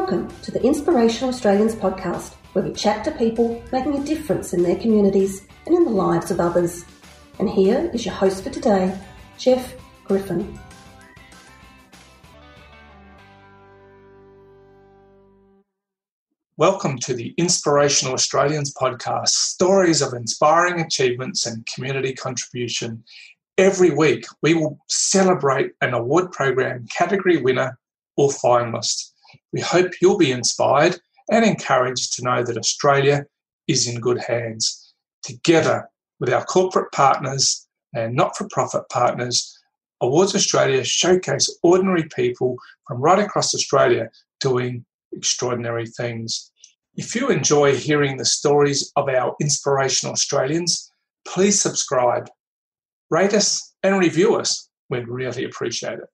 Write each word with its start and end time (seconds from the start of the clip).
Welcome 0.00 0.34
to 0.40 0.50
the 0.50 0.64
Inspirational 0.64 1.28
Australians 1.28 1.74
podcast, 1.74 2.32
where 2.54 2.64
we 2.64 2.72
chat 2.72 3.04
to 3.04 3.10
people 3.12 3.62
making 3.70 3.96
a 3.96 4.04
difference 4.04 4.54
in 4.54 4.62
their 4.62 4.76
communities 4.76 5.46
and 5.66 5.76
in 5.76 5.84
the 5.84 5.90
lives 5.90 6.30
of 6.30 6.40
others. 6.40 6.86
And 7.38 7.50
here 7.50 7.90
is 7.92 8.06
your 8.06 8.14
host 8.14 8.42
for 8.42 8.48
today, 8.48 8.98
Jeff 9.36 9.74
Griffin. 10.04 10.58
Welcome 16.56 16.98
to 17.00 17.12
the 17.12 17.34
Inspirational 17.36 18.14
Australians 18.14 18.72
podcast 18.72 19.28
stories 19.28 20.00
of 20.00 20.14
inspiring 20.14 20.80
achievements 20.80 21.44
and 21.44 21.66
community 21.66 22.14
contribution. 22.14 23.04
Every 23.58 23.90
week, 23.90 24.24
we 24.40 24.54
will 24.54 24.78
celebrate 24.88 25.72
an 25.82 25.92
award 25.92 26.32
program 26.32 26.86
category 26.86 27.36
winner 27.36 27.78
or 28.16 28.30
finalist. 28.30 29.10
We 29.52 29.60
hope 29.60 29.92
you'll 30.00 30.18
be 30.18 30.32
inspired 30.32 31.00
and 31.30 31.44
encouraged 31.44 32.14
to 32.14 32.24
know 32.24 32.42
that 32.42 32.58
Australia 32.58 33.24
is 33.68 33.86
in 33.86 34.00
good 34.00 34.20
hands. 34.20 34.94
Together 35.22 35.88
with 36.18 36.32
our 36.32 36.44
corporate 36.44 36.92
partners 36.92 37.66
and 37.94 38.14
not 38.14 38.36
for 38.36 38.48
profit 38.50 38.82
partners, 38.90 39.56
Awards 40.00 40.34
Australia 40.34 40.82
showcase 40.82 41.54
ordinary 41.62 42.08
people 42.14 42.56
from 42.86 43.00
right 43.00 43.18
across 43.18 43.54
Australia 43.54 44.08
doing 44.40 44.84
extraordinary 45.12 45.86
things. 45.86 46.50
If 46.94 47.14
you 47.14 47.28
enjoy 47.28 47.76
hearing 47.76 48.16
the 48.16 48.24
stories 48.24 48.90
of 48.96 49.08
our 49.08 49.36
inspirational 49.40 50.12
Australians, 50.12 50.90
please 51.26 51.60
subscribe, 51.60 52.28
rate 53.10 53.34
us, 53.34 53.74
and 53.82 53.98
review 53.98 54.36
us. 54.36 54.68
We'd 54.88 55.08
really 55.08 55.44
appreciate 55.44 55.98
it. 55.98 56.08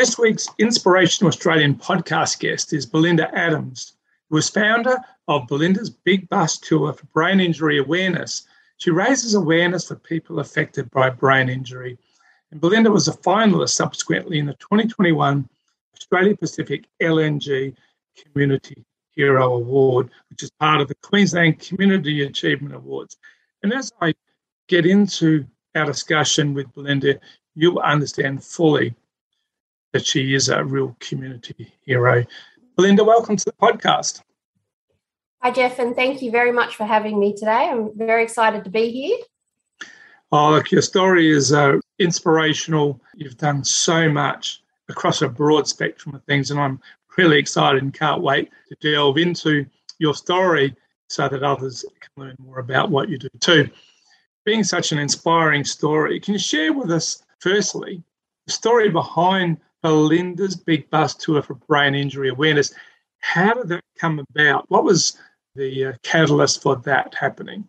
This 0.00 0.18
week's 0.18 0.48
Inspirational 0.58 1.28
Australian 1.28 1.74
podcast 1.74 2.38
guest 2.38 2.72
is 2.72 2.86
Belinda 2.86 3.28
Adams, 3.36 3.98
who 4.30 4.38
is 4.38 4.48
founder 4.48 4.96
of 5.28 5.46
Belinda's 5.46 5.90
Big 5.90 6.26
Bus 6.30 6.56
Tour 6.56 6.94
for 6.94 7.04
Brain 7.08 7.38
Injury 7.38 7.76
Awareness. 7.76 8.44
She 8.78 8.90
raises 8.90 9.34
awareness 9.34 9.86
for 9.86 9.96
people 9.96 10.40
affected 10.40 10.90
by 10.90 11.10
brain 11.10 11.50
injury. 11.50 11.98
And 12.50 12.62
Belinda 12.62 12.90
was 12.90 13.08
a 13.08 13.12
finalist 13.12 13.74
subsequently 13.74 14.38
in 14.38 14.46
the 14.46 14.54
2021 14.54 15.46
Australia 15.94 16.34
Pacific 16.34 16.86
LNG 17.02 17.76
Community 18.16 18.82
Hero 19.10 19.52
Award, 19.52 20.08
which 20.30 20.42
is 20.42 20.50
part 20.52 20.80
of 20.80 20.88
the 20.88 20.94
Queensland 21.02 21.58
Community 21.58 22.22
Achievement 22.22 22.74
Awards. 22.74 23.18
And 23.62 23.70
as 23.74 23.92
I 24.00 24.14
get 24.66 24.86
into 24.86 25.44
our 25.74 25.84
discussion 25.84 26.54
with 26.54 26.72
Belinda, 26.72 27.20
you'll 27.54 27.80
understand 27.80 28.42
fully 28.42 28.94
that 29.92 30.06
she 30.06 30.34
is 30.34 30.48
a 30.48 30.64
real 30.64 30.96
community 31.00 31.72
hero. 31.84 32.24
Belinda, 32.76 33.04
welcome 33.04 33.36
to 33.36 33.44
the 33.44 33.52
podcast. 33.52 34.22
Hi, 35.42 35.50
Jeff, 35.50 35.78
and 35.78 35.96
thank 35.96 36.22
you 36.22 36.30
very 36.30 36.52
much 36.52 36.76
for 36.76 36.84
having 36.84 37.18
me 37.18 37.32
today. 37.32 37.70
I'm 37.70 37.96
very 37.96 38.22
excited 38.22 38.62
to 38.64 38.70
be 38.70 38.90
here. 38.90 39.18
Oh, 40.32 40.50
look, 40.50 40.70
your 40.70 40.82
story 40.82 41.30
is 41.30 41.52
uh, 41.52 41.78
inspirational. 41.98 43.00
You've 43.14 43.36
done 43.36 43.64
so 43.64 44.08
much 44.08 44.62
across 44.88 45.22
a 45.22 45.28
broad 45.28 45.66
spectrum 45.66 46.14
of 46.14 46.22
things, 46.24 46.50
and 46.50 46.60
I'm 46.60 46.80
really 47.16 47.38
excited 47.38 47.82
and 47.82 47.92
can't 47.92 48.22
wait 48.22 48.50
to 48.68 48.76
delve 48.80 49.18
into 49.18 49.66
your 49.98 50.14
story 50.14 50.76
so 51.08 51.28
that 51.28 51.42
others 51.42 51.84
can 52.00 52.24
learn 52.24 52.36
more 52.38 52.60
about 52.60 52.90
what 52.90 53.08
you 53.08 53.18
do 53.18 53.28
too. 53.40 53.68
Being 54.44 54.62
such 54.62 54.92
an 54.92 54.98
inspiring 54.98 55.64
story, 55.64 56.20
can 56.20 56.34
you 56.34 56.38
share 56.38 56.72
with 56.72 56.90
us, 56.92 57.24
firstly, 57.40 58.02
the 58.46 58.52
story 58.52 58.88
behind 58.88 59.58
Belinda's 59.82 60.56
Big 60.56 60.90
Bus 60.90 61.14
Tour 61.14 61.42
for 61.42 61.54
Brain 61.54 61.94
Injury 61.94 62.28
Awareness? 62.28 62.72
How 63.20 63.54
did 63.54 63.68
that 63.68 63.84
come 63.98 64.24
about? 64.30 64.64
What 64.68 64.84
was 64.84 65.16
the 65.54 65.86
uh, 65.86 65.92
catalyst 66.02 66.62
for 66.62 66.76
that 66.76 67.14
happening? 67.14 67.64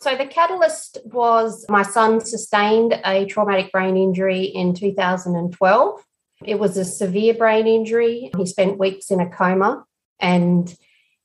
So, 0.00 0.16
the 0.16 0.26
catalyst 0.26 0.98
was 1.04 1.64
my 1.68 1.82
son 1.82 2.20
sustained 2.20 3.00
a 3.04 3.24
traumatic 3.26 3.70
brain 3.70 3.96
injury 3.96 4.44
in 4.44 4.74
2012. 4.74 6.04
It 6.44 6.58
was 6.58 6.76
a 6.76 6.84
severe 6.84 7.34
brain 7.34 7.66
injury. 7.66 8.30
He 8.36 8.46
spent 8.46 8.78
weeks 8.78 9.10
in 9.10 9.20
a 9.20 9.30
coma 9.30 9.84
and 10.18 10.74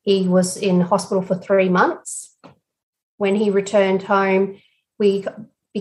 he 0.01 0.27
was 0.27 0.57
in 0.57 0.81
hospital 0.81 1.23
for 1.23 1.35
three 1.35 1.69
months. 1.69 2.35
When 3.17 3.35
he 3.35 3.49
returned 3.49 4.03
home, 4.03 4.61
we 4.99 5.25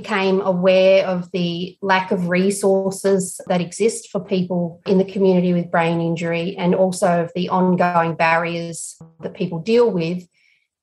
became 0.01 0.43
aware 0.43 1.07
of 1.07 1.31
the 1.33 1.75
lack 1.81 2.11
of 2.11 2.29
resources 2.29 3.41
that 3.47 3.63
exist 3.63 4.11
for 4.11 4.21
people 4.23 4.83
in 4.87 4.99
the 4.99 5.11
community 5.11 5.55
with 5.55 5.71
brain 5.71 6.03
injury 6.03 6.55
and 6.59 6.75
also 6.75 7.23
of 7.23 7.33
the 7.35 7.49
ongoing 7.49 8.15
barriers 8.15 9.01
that 9.21 9.33
people 9.33 9.59
deal 9.59 9.91
with, 9.91 10.29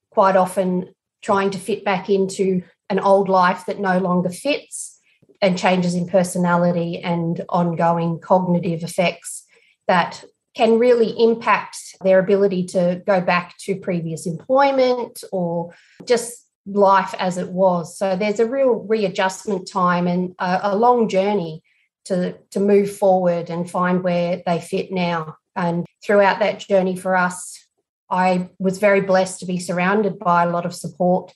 quite 0.09 0.35
often 0.35 0.91
trying 1.21 1.51
to 1.51 1.59
fit 1.59 1.85
back 1.85 2.09
into 2.09 2.63
an 2.89 2.99
old 2.99 3.29
life 3.29 3.67
that 3.67 3.79
no 3.79 3.99
longer 3.99 4.29
fits 4.29 4.99
and 5.43 5.59
changes 5.59 5.93
in 5.93 6.07
personality 6.07 6.99
and 6.99 7.45
ongoing 7.49 8.19
cognitive 8.19 8.81
effects 8.81 9.45
that 9.87 10.23
can 10.55 10.79
really 10.79 11.13
impact 11.19 11.77
their 12.01 12.17
ability 12.17 12.65
to 12.65 12.99
go 13.05 13.21
back 13.21 13.55
to 13.59 13.75
previous 13.75 14.25
employment 14.25 15.23
or 15.31 15.71
just 16.03 16.42
life 16.65 17.13
as 17.19 17.37
it 17.37 17.49
was. 17.49 17.97
So 17.97 18.15
there's 18.15 18.39
a 18.39 18.45
real 18.45 18.73
readjustment 18.73 19.69
time 19.69 20.07
and 20.07 20.35
a, 20.39 20.59
a 20.63 20.75
long 20.75 21.09
journey 21.09 21.63
to, 22.05 22.37
to 22.51 22.59
move 22.59 22.95
forward 22.95 23.49
and 23.49 23.69
find 23.69 24.03
where 24.03 24.41
they 24.45 24.59
fit 24.59 24.91
now. 24.91 25.37
And 25.55 25.85
throughout 26.03 26.39
that 26.39 26.59
journey 26.59 26.95
for 26.95 27.15
us, 27.15 27.59
I 28.09 28.49
was 28.59 28.77
very 28.77 29.01
blessed 29.01 29.39
to 29.39 29.45
be 29.45 29.59
surrounded 29.59 30.19
by 30.19 30.43
a 30.43 30.49
lot 30.49 30.65
of 30.65 30.75
support. 30.75 31.33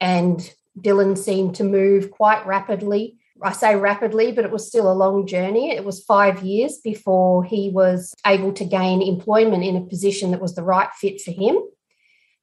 And 0.00 0.38
Dylan 0.78 1.16
seemed 1.16 1.56
to 1.56 1.64
move 1.64 2.10
quite 2.10 2.46
rapidly 2.46 3.16
I 3.42 3.52
say 3.52 3.76
rapidly, 3.76 4.32
but 4.32 4.44
it 4.44 4.50
was 4.50 4.66
still 4.66 4.90
a 4.90 4.94
long 4.94 5.26
journey. 5.26 5.70
It 5.70 5.84
was 5.84 6.04
five 6.04 6.42
years 6.42 6.78
before 6.78 7.44
he 7.44 7.70
was 7.70 8.14
able 8.26 8.52
to 8.52 8.64
gain 8.64 9.02
employment 9.02 9.64
in 9.64 9.76
a 9.76 9.84
position 9.86 10.30
that 10.30 10.40
was 10.40 10.54
the 10.54 10.62
right 10.62 10.88
fit 10.94 11.20
for 11.20 11.32
him. 11.32 11.58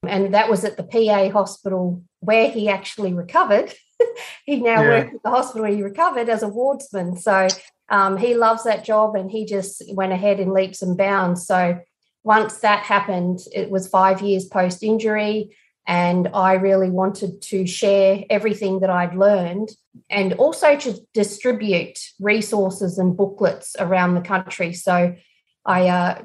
And 0.06 0.34
that 0.34 0.50
was 0.50 0.64
at 0.64 0.76
the 0.76 0.82
PA 0.82 1.30
hospital 1.30 2.02
where 2.20 2.50
he 2.50 2.68
actually 2.68 3.12
recovered. 3.12 3.72
he 4.44 4.56
now 4.56 4.82
yeah. 4.82 4.88
works 4.88 5.14
at 5.14 5.22
the 5.22 5.30
hospital 5.30 5.62
where 5.62 5.74
he 5.74 5.82
recovered 5.82 6.28
as 6.28 6.42
a 6.42 6.48
wardsman. 6.48 7.16
So 7.16 7.48
um, 7.88 8.16
he 8.16 8.34
loves 8.34 8.64
that 8.64 8.84
job 8.84 9.14
and 9.14 9.30
he 9.30 9.44
just 9.44 9.82
went 9.94 10.12
ahead 10.12 10.40
in 10.40 10.52
leaps 10.52 10.82
and 10.82 10.96
bounds. 10.96 11.46
So 11.46 11.78
once 12.24 12.58
that 12.58 12.84
happened, 12.84 13.40
it 13.52 13.70
was 13.70 13.88
five 13.88 14.22
years 14.22 14.46
post 14.46 14.82
injury. 14.82 15.56
And 15.86 16.28
I 16.32 16.54
really 16.54 16.90
wanted 16.90 17.42
to 17.42 17.66
share 17.66 18.24
everything 18.30 18.80
that 18.80 18.90
I'd 18.90 19.16
learned 19.16 19.70
and 20.08 20.32
also 20.34 20.76
to 20.76 21.00
distribute 21.12 21.98
resources 22.20 22.98
and 22.98 23.16
booklets 23.16 23.74
around 23.78 24.14
the 24.14 24.20
country. 24.20 24.72
So 24.74 25.16
I 25.64 25.88
uh, 25.88 26.22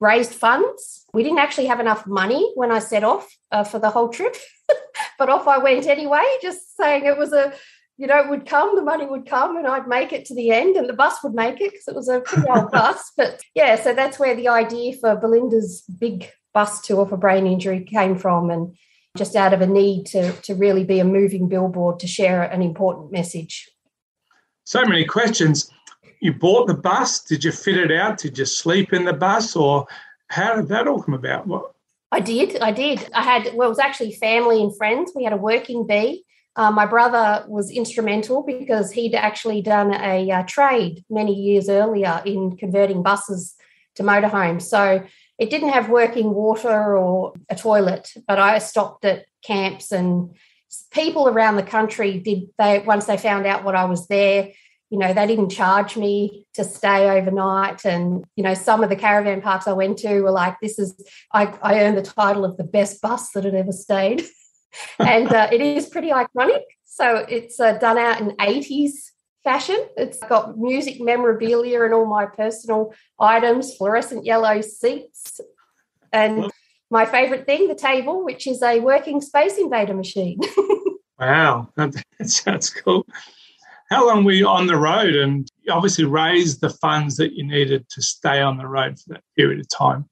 raised 0.00 0.32
funds. 0.32 1.04
We 1.12 1.22
didn't 1.22 1.38
actually 1.38 1.66
have 1.66 1.80
enough 1.80 2.06
money 2.06 2.52
when 2.54 2.70
I 2.70 2.78
set 2.78 3.04
off 3.04 3.28
uh, 3.50 3.64
for 3.64 3.78
the 3.78 3.90
whole 3.90 4.08
trip, 4.08 4.36
but 5.18 5.28
off 5.28 5.46
I 5.46 5.58
went 5.58 5.86
anyway, 5.86 6.24
just 6.42 6.76
saying 6.76 7.04
it 7.04 7.18
was 7.18 7.32
a, 7.32 7.52
you 7.96 8.06
know, 8.06 8.18
it 8.18 8.28
would 8.28 8.46
come, 8.46 8.76
the 8.76 8.82
money 8.82 9.06
would 9.06 9.28
come, 9.28 9.56
and 9.56 9.66
I'd 9.66 9.88
make 9.88 10.12
it 10.12 10.24
to 10.26 10.34
the 10.34 10.50
end, 10.50 10.76
and 10.76 10.88
the 10.88 10.92
bus 10.92 11.22
would 11.24 11.34
make 11.34 11.60
it 11.60 11.72
because 11.72 11.88
it 11.88 11.94
was 11.94 12.08
a 12.08 12.20
pretty 12.20 12.48
old 12.48 12.70
bus. 12.72 13.12
But 13.16 13.40
yeah, 13.54 13.76
so 13.76 13.92
that's 13.92 14.18
where 14.18 14.36
the 14.36 14.48
idea 14.48 14.94
for 14.96 15.16
Belinda's 15.16 15.82
big 15.98 16.30
bus 16.54 16.80
tour 16.80 17.06
for 17.06 17.16
brain 17.16 17.46
injury 17.46 17.84
came 17.84 18.16
from. 18.16 18.50
And 18.50 18.76
just 19.16 19.36
out 19.36 19.52
of 19.52 19.60
a 19.60 19.66
need 19.66 20.06
to, 20.06 20.32
to 20.42 20.54
really 20.54 20.84
be 20.84 21.00
a 21.00 21.04
moving 21.04 21.48
billboard 21.48 21.98
to 22.00 22.06
share 22.06 22.42
an 22.42 22.62
important 22.62 23.10
message. 23.10 23.68
So 24.64 24.84
many 24.84 25.04
questions. 25.04 25.70
You 26.20 26.32
bought 26.32 26.66
the 26.66 26.74
bus. 26.74 27.22
Did 27.22 27.44
you 27.44 27.52
fit 27.52 27.76
it 27.76 27.92
out? 27.92 28.18
Did 28.18 28.38
you 28.38 28.44
sleep 28.44 28.92
in 28.92 29.04
the 29.04 29.12
bus? 29.12 29.56
Or 29.56 29.86
how 30.28 30.56
did 30.56 30.68
that 30.68 30.88
all 30.88 31.02
come 31.02 31.14
about? 31.14 31.46
What? 31.46 31.74
I 32.10 32.20
did. 32.20 32.60
I 32.60 32.72
did. 32.72 33.08
I 33.14 33.22
had, 33.22 33.54
well, 33.54 33.68
it 33.68 33.70
was 33.70 33.78
actually 33.78 34.12
family 34.12 34.62
and 34.62 34.76
friends. 34.76 35.12
We 35.14 35.24
had 35.24 35.32
a 35.32 35.36
working 35.36 35.86
bee. 35.86 36.24
Uh, 36.56 36.72
my 36.72 36.86
brother 36.86 37.44
was 37.46 37.70
instrumental 37.70 38.42
because 38.42 38.90
he'd 38.90 39.14
actually 39.14 39.62
done 39.62 39.94
a, 39.94 40.28
a 40.30 40.44
trade 40.44 41.04
many 41.08 41.32
years 41.32 41.68
earlier 41.68 42.20
in 42.24 42.56
converting 42.56 43.02
buses 43.02 43.54
to 43.94 44.02
motorhomes. 44.02 44.62
So 44.62 45.04
it 45.38 45.50
didn't 45.50 45.68
have 45.68 45.88
working 45.88 46.34
water 46.34 46.96
or 46.96 47.34
a 47.48 47.54
toilet, 47.54 48.12
but 48.26 48.40
I 48.40 48.58
stopped 48.58 49.04
at 49.04 49.26
camps 49.42 49.92
and 49.92 50.34
people 50.90 51.28
around 51.28 51.56
the 51.56 51.62
country 51.62 52.18
did 52.18 52.48
they 52.58 52.80
once 52.80 53.06
they 53.06 53.16
found 53.16 53.46
out 53.46 53.64
what 53.64 53.76
I 53.76 53.84
was 53.84 54.08
there, 54.08 54.50
you 54.90 54.98
know, 54.98 55.12
they 55.12 55.26
didn't 55.26 55.50
charge 55.50 55.96
me 55.96 56.46
to 56.54 56.64
stay 56.64 57.10
overnight. 57.10 57.84
And, 57.84 58.24
you 58.36 58.42
know, 58.42 58.54
some 58.54 58.82
of 58.82 58.88
the 58.88 58.96
caravan 58.96 59.42
parks 59.42 59.66
I 59.66 59.72
went 59.72 59.98
to 59.98 60.22
were 60.22 60.30
like, 60.30 60.56
this 60.60 60.78
is, 60.78 60.94
I, 61.32 61.54
I 61.62 61.80
earned 61.80 61.98
the 61.98 62.02
title 62.02 62.44
of 62.44 62.56
the 62.56 62.64
best 62.64 63.02
bus 63.02 63.30
that 63.32 63.44
had 63.44 63.54
ever 63.54 63.72
stayed. 63.72 64.24
and 64.98 65.32
uh, 65.32 65.48
it 65.52 65.60
is 65.60 65.86
pretty 65.86 66.10
iconic. 66.10 66.62
So 66.84 67.26
it's 67.28 67.60
uh, 67.60 67.74
done 67.78 67.98
out 67.98 68.20
in 68.20 68.30
80s 68.36 68.92
fashion. 69.44 69.78
It's 69.96 70.18
got 70.20 70.58
music 70.58 71.00
memorabilia 71.00 71.82
and 71.82 71.94
all 71.94 72.06
my 72.06 72.26
personal 72.26 72.94
items, 73.20 73.74
fluorescent 73.76 74.24
yellow 74.24 74.60
seats, 74.60 75.40
and 76.12 76.50
my 76.90 77.04
favorite 77.04 77.46
thing, 77.46 77.68
the 77.68 77.74
table, 77.74 78.24
which 78.24 78.46
is 78.46 78.62
a 78.62 78.80
working 78.80 79.20
Space 79.20 79.58
Invader 79.58 79.94
machine. 79.94 80.40
wow, 81.18 81.68
that, 81.76 81.92
that 82.18 82.30
sounds 82.30 82.70
cool. 82.70 83.06
How 83.90 84.06
long 84.06 84.24
were 84.24 84.32
you 84.32 84.46
on 84.46 84.66
the 84.66 84.76
road 84.76 85.14
and 85.14 85.50
you 85.62 85.72
obviously 85.72 86.04
raised 86.04 86.60
the 86.60 86.70
funds 86.70 87.16
that 87.16 87.32
you 87.32 87.46
needed 87.46 87.88
to 87.90 88.02
stay 88.02 88.42
on 88.42 88.58
the 88.58 88.66
road 88.66 88.98
for 88.98 89.14
that 89.14 89.22
period 89.36 89.60
of 89.60 89.68
time? 89.68 90.08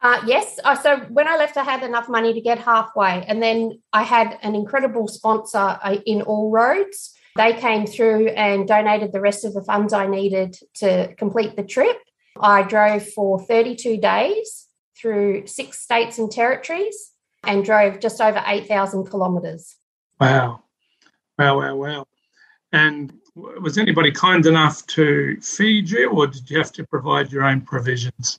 Uh, 0.00 0.20
yes. 0.26 0.58
So 0.82 1.00
when 1.08 1.28
I 1.28 1.36
left, 1.36 1.56
I 1.56 1.64
had 1.64 1.82
enough 1.82 2.08
money 2.08 2.32
to 2.32 2.40
get 2.40 2.58
halfway. 2.58 3.24
And 3.26 3.42
then 3.42 3.80
I 3.92 4.02
had 4.02 4.38
an 4.42 4.54
incredible 4.54 5.08
sponsor 5.08 5.78
uh, 5.82 5.98
in 6.06 6.22
All 6.22 6.50
Roads. 6.50 7.14
They 7.36 7.52
came 7.52 7.86
through 7.86 8.28
and 8.28 8.66
donated 8.66 9.12
the 9.12 9.20
rest 9.20 9.44
of 9.44 9.52
the 9.52 9.62
funds 9.62 9.92
I 9.92 10.06
needed 10.06 10.56
to 10.76 11.14
complete 11.16 11.56
the 11.56 11.64
trip. 11.64 11.98
I 12.40 12.62
drove 12.62 13.06
for 13.08 13.40
32 13.40 13.98
days 13.98 14.66
through 14.96 15.46
six 15.46 15.80
states 15.80 16.18
and 16.18 16.30
territories 16.30 17.12
and 17.44 17.64
drove 17.64 18.00
just 18.00 18.20
over 18.20 18.42
8,000 18.44 19.10
kilometres. 19.10 19.76
Wow. 20.20 20.62
Wow, 21.38 21.58
wow, 21.58 21.76
wow. 21.76 22.06
And 22.72 23.12
was 23.34 23.78
anybody 23.78 24.10
kind 24.10 24.44
enough 24.46 24.86
to 24.88 25.38
feed 25.40 25.90
you, 25.90 26.10
or 26.10 26.26
did 26.26 26.50
you 26.50 26.58
have 26.58 26.72
to 26.72 26.86
provide 26.86 27.32
your 27.32 27.44
own 27.44 27.62
provisions? 27.62 28.38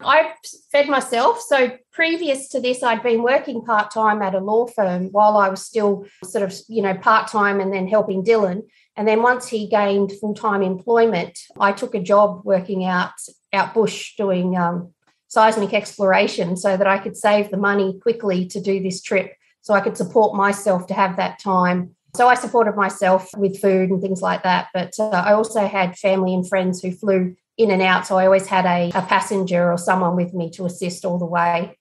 I 0.00 0.34
fed 0.70 0.88
myself. 0.88 1.40
So 1.40 1.78
previous 1.92 2.48
to 2.50 2.60
this, 2.60 2.82
I'd 2.82 3.02
been 3.02 3.22
working 3.22 3.64
part 3.64 3.90
time 3.92 4.22
at 4.22 4.34
a 4.34 4.40
law 4.40 4.66
firm 4.66 5.06
while 5.12 5.36
I 5.36 5.48
was 5.48 5.64
still 5.64 6.06
sort 6.24 6.44
of, 6.44 6.54
you 6.68 6.82
know, 6.82 6.94
part 6.94 7.28
time 7.28 7.60
and 7.60 7.72
then 7.72 7.86
helping 7.86 8.24
Dylan. 8.24 8.62
And 8.96 9.08
then 9.08 9.22
once 9.22 9.48
he 9.48 9.68
gained 9.68 10.12
full 10.20 10.34
time 10.34 10.62
employment, 10.62 11.38
I 11.58 11.72
took 11.72 11.94
a 11.94 12.02
job 12.02 12.42
working 12.44 12.84
out 12.84 13.12
out 13.52 13.72
bush 13.72 14.16
doing 14.16 14.56
um, 14.56 14.92
seismic 15.28 15.72
exploration 15.72 16.56
so 16.56 16.76
that 16.76 16.86
I 16.86 16.98
could 16.98 17.16
save 17.16 17.50
the 17.50 17.56
money 17.56 17.98
quickly 18.00 18.46
to 18.46 18.60
do 18.60 18.82
this 18.82 19.00
trip. 19.00 19.34
So 19.62 19.74
I 19.74 19.80
could 19.80 19.96
support 19.96 20.36
myself 20.36 20.86
to 20.88 20.94
have 20.94 21.16
that 21.16 21.38
time. 21.38 21.96
So 22.16 22.28
I 22.28 22.34
supported 22.34 22.76
myself 22.76 23.28
with 23.36 23.60
food 23.60 23.90
and 23.90 24.00
things 24.00 24.22
like 24.22 24.42
that. 24.44 24.68
But 24.72 24.94
uh, 24.98 25.10
I 25.10 25.32
also 25.32 25.66
had 25.66 25.98
family 25.98 26.34
and 26.34 26.48
friends 26.48 26.80
who 26.80 26.92
flew 26.92 27.34
in 27.58 27.70
and 27.70 27.82
out. 27.82 28.06
So 28.06 28.16
I 28.16 28.26
always 28.26 28.46
had 28.46 28.64
a, 28.66 28.90
a 28.96 29.02
passenger 29.02 29.70
or 29.70 29.78
someone 29.78 30.16
with 30.16 30.32
me 30.32 30.50
to 30.50 30.64
assist 30.64 31.04
all 31.04 31.18
the 31.18 31.26
way. 31.26 31.76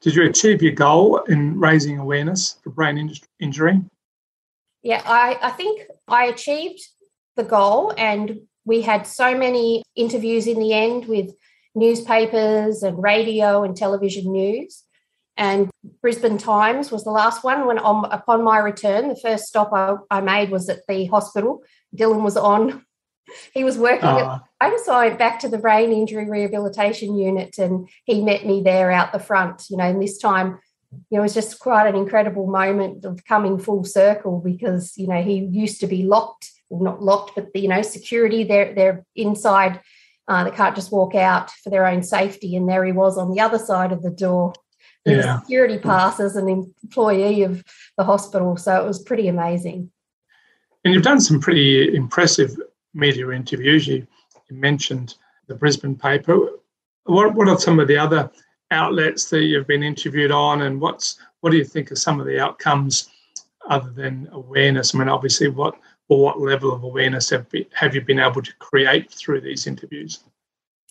Did 0.00 0.16
you 0.16 0.24
achieve 0.24 0.62
your 0.62 0.72
goal 0.72 1.18
in 1.28 1.58
raising 1.58 1.98
awareness 1.98 2.58
for 2.62 2.70
brain 2.70 3.12
injury? 3.38 3.80
Yeah, 4.82 5.02
I, 5.04 5.38
I 5.42 5.50
think 5.50 5.82
I 6.08 6.24
achieved 6.24 6.80
the 7.36 7.44
goal, 7.44 7.92
and 7.96 8.40
we 8.64 8.80
had 8.80 9.06
so 9.06 9.36
many 9.36 9.82
interviews 9.94 10.46
in 10.46 10.58
the 10.58 10.72
end 10.72 11.06
with 11.06 11.30
newspapers 11.74 12.82
and 12.82 13.02
radio 13.02 13.62
and 13.62 13.76
television 13.76 14.32
news. 14.32 14.82
And 15.36 15.70
Brisbane 16.02 16.38
Times 16.38 16.90
was 16.90 17.04
the 17.04 17.10
last 17.10 17.42
one. 17.44 17.66
When 17.66 17.78
on, 17.78 18.04
upon 18.12 18.44
my 18.44 18.58
return, 18.58 19.08
the 19.08 19.16
first 19.16 19.44
stop 19.44 19.72
I, 19.72 19.96
I 20.10 20.20
made 20.20 20.50
was 20.50 20.68
at 20.68 20.86
the 20.86 21.06
hospital. 21.06 21.62
Dylan 21.96 22.22
was 22.22 22.36
on 22.36 22.84
he 23.52 23.64
was 23.64 23.78
working 23.78 24.08
at, 24.08 24.22
ah. 24.22 24.42
I 24.60 24.70
just 24.70 24.88
went 24.88 25.18
back 25.18 25.40
to 25.40 25.48
the 25.48 25.58
brain 25.58 25.92
injury 25.92 26.28
rehabilitation 26.28 27.16
unit 27.16 27.58
and 27.58 27.88
he 28.04 28.22
met 28.22 28.46
me 28.46 28.62
there 28.62 28.90
out 28.90 29.12
the 29.12 29.18
front, 29.18 29.64
you 29.70 29.76
know, 29.76 29.84
and 29.84 30.02
this 30.02 30.18
time, 30.18 30.58
you 30.92 31.16
know, 31.16 31.18
it 31.18 31.22
was 31.22 31.34
just 31.34 31.58
quite 31.58 31.86
an 31.86 31.94
incredible 31.94 32.46
moment 32.46 33.04
of 33.04 33.24
coming 33.24 33.58
full 33.58 33.84
circle 33.84 34.40
because, 34.40 34.96
you 34.96 35.06
know, 35.06 35.22
he 35.22 35.38
used 35.38 35.80
to 35.80 35.86
be 35.86 36.02
locked, 36.02 36.50
well, 36.68 36.82
not 36.82 37.02
locked, 37.02 37.34
but, 37.34 37.52
the, 37.52 37.60
you 37.60 37.68
know, 37.68 37.82
security, 37.82 38.44
they're, 38.44 38.74
they're 38.74 39.04
inside, 39.14 39.80
uh, 40.28 40.44
they 40.44 40.50
can't 40.50 40.76
just 40.76 40.92
walk 40.92 41.14
out 41.14 41.50
for 41.50 41.70
their 41.70 41.86
own 41.86 42.02
safety. 42.02 42.56
And 42.56 42.68
there 42.68 42.84
he 42.84 42.92
was 42.92 43.18
on 43.18 43.30
the 43.30 43.40
other 43.40 43.58
side 43.58 43.92
of 43.92 44.02
the 44.02 44.10
door 44.10 44.52
yeah. 45.04 45.40
security 45.40 45.78
pass 45.78 46.20
as 46.20 46.36
an 46.36 46.48
employee 46.48 47.42
of 47.42 47.64
the 47.96 48.04
hospital. 48.04 48.56
So 48.56 48.82
it 48.82 48.86
was 48.86 49.02
pretty 49.02 49.28
amazing. 49.28 49.90
And 50.84 50.94
you've 50.94 51.02
done 51.02 51.20
some 51.20 51.40
pretty 51.40 51.94
impressive 51.94 52.56
media 52.94 53.30
interviews. 53.30 53.86
You, 53.86 54.06
you 54.48 54.56
mentioned 54.56 55.14
the 55.46 55.54
Brisbane 55.54 55.96
paper. 55.96 56.38
What, 57.04 57.34
what 57.34 57.48
are 57.48 57.58
some 57.58 57.78
of 57.78 57.88
the 57.88 57.96
other 57.96 58.30
outlets 58.70 59.28
that 59.30 59.42
you've 59.42 59.66
been 59.66 59.82
interviewed 59.82 60.30
on, 60.30 60.62
and 60.62 60.80
what's 60.80 61.18
what 61.40 61.50
do 61.50 61.56
you 61.56 61.64
think 61.64 61.90
are 61.90 61.96
some 61.96 62.20
of 62.20 62.26
the 62.26 62.40
outcomes 62.40 63.08
other 63.68 63.90
than 63.90 64.28
awareness? 64.32 64.94
I 64.94 64.98
mean, 64.98 65.08
obviously, 65.08 65.48
what 65.48 65.74
or 66.08 66.20
what 66.22 66.40
level 66.40 66.72
of 66.72 66.82
awareness 66.82 67.30
have, 67.30 67.48
be, 67.50 67.68
have 67.72 67.94
you 67.94 68.00
been 68.00 68.18
able 68.18 68.42
to 68.42 68.52
create 68.56 69.10
through 69.12 69.40
these 69.40 69.66
interviews? 69.66 70.24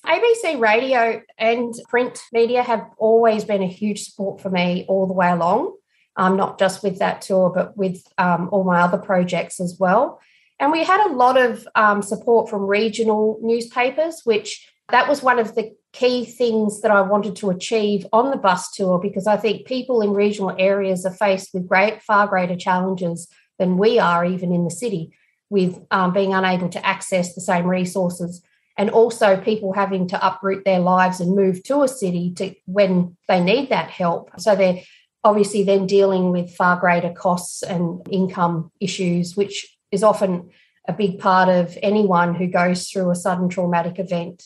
ABC 0.05 0.59
radio 0.59 1.21
and 1.37 1.73
print 1.87 2.21
media 2.31 2.63
have 2.63 2.85
always 2.97 3.43
been 3.43 3.61
a 3.61 3.67
huge 3.67 4.03
support 4.03 4.41
for 4.41 4.49
me 4.49 4.85
all 4.87 5.07
the 5.07 5.13
way 5.13 5.29
along, 5.29 5.75
um, 6.15 6.37
not 6.37 6.57
just 6.57 6.83
with 6.83 6.99
that 6.99 7.21
tour, 7.21 7.51
but 7.53 7.75
with 7.77 8.01
um, 8.17 8.49
all 8.51 8.63
my 8.63 8.81
other 8.81 8.97
projects 8.97 9.59
as 9.59 9.77
well. 9.79 10.19
And 10.59 10.71
we 10.71 10.83
had 10.83 11.05
a 11.05 11.13
lot 11.13 11.37
of 11.37 11.67
um, 11.75 12.01
support 12.01 12.49
from 12.49 12.67
regional 12.67 13.39
newspapers, 13.41 14.21
which 14.23 14.67
that 14.89 15.07
was 15.07 15.21
one 15.21 15.39
of 15.39 15.55
the 15.55 15.73
key 15.93 16.25
things 16.25 16.81
that 16.81 16.91
I 16.91 17.01
wanted 17.01 17.35
to 17.37 17.49
achieve 17.49 18.05
on 18.13 18.31
the 18.31 18.37
bus 18.37 18.71
tour 18.71 18.99
because 18.99 19.27
I 19.27 19.37
think 19.37 19.65
people 19.65 20.01
in 20.01 20.11
regional 20.11 20.55
areas 20.57 21.05
are 21.05 21.13
faced 21.13 21.53
with 21.53 21.67
great, 21.67 22.01
far 22.01 22.27
greater 22.27 22.55
challenges 22.55 23.27
than 23.57 23.77
we 23.77 23.99
are, 23.99 24.25
even 24.25 24.53
in 24.53 24.63
the 24.63 24.71
city, 24.71 25.11
with 25.49 25.79
um, 25.91 26.13
being 26.13 26.33
unable 26.33 26.69
to 26.69 26.85
access 26.85 27.33
the 27.33 27.41
same 27.41 27.65
resources. 27.65 28.41
And 28.79 28.89
also, 28.89 29.35
people 29.35 29.73
having 29.73 30.07
to 30.07 30.25
uproot 30.25 30.63
their 30.63 30.79
lives 30.79 31.19
and 31.19 31.35
move 31.35 31.61
to 31.63 31.83
a 31.83 31.87
city 31.89 32.31
to 32.35 32.55
when 32.65 33.17
they 33.27 33.43
need 33.43 33.67
that 33.69 33.89
help. 33.89 34.31
So 34.39 34.55
they're 34.55 34.81
obviously 35.21 35.63
then 35.63 35.85
dealing 35.85 36.31
with 36.31 36.55
far 36.55 36.79
greater 36.79 37.11
costs 37.11 37.61
and 37.61 38.01
income 38.09 38.71
issues, 38.79 39.35
which 39.35 39.67
is 39.91 40.01
often 40.01 40.51
a 40.87 40.93
big 40.93 41.19
part 41.19 41.49
of 41.49 41.77
anyone 41.83 42.33
who 42.33 42.47
goes 42.47 42.87
through 42.87 43.11
a 43.11 43.15
sudden 43.15 43.49
traumatic 43.49 43.99
event. 43.99 44.45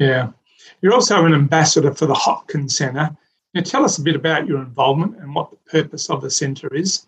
Yeah. 0.00 0.30
You're 0.82 0.94
also 0.94 1.24
an 1.24 1.32
ambassador 1.32 1.94
for 1.94 2.06
the 2.06 2.14
Hopkins 2.14 2.76
Centre. 2.76 3.16
Now, 3.54 3.60
tell 3.62 3.84
us 3.84 3.96
a 3.96 4.02
bit 4.02 4.16
about 4.16 4.48
your 4.48 4.58
involvement 4.58 5.18
and 5.18 5.32
what 5.32 5.52
the 5.52 5.70
purpose 5.70 6.10
of 6.10 6.20
the 6.20 6.30
centre 6.32 6.74
is. 6.74 7.06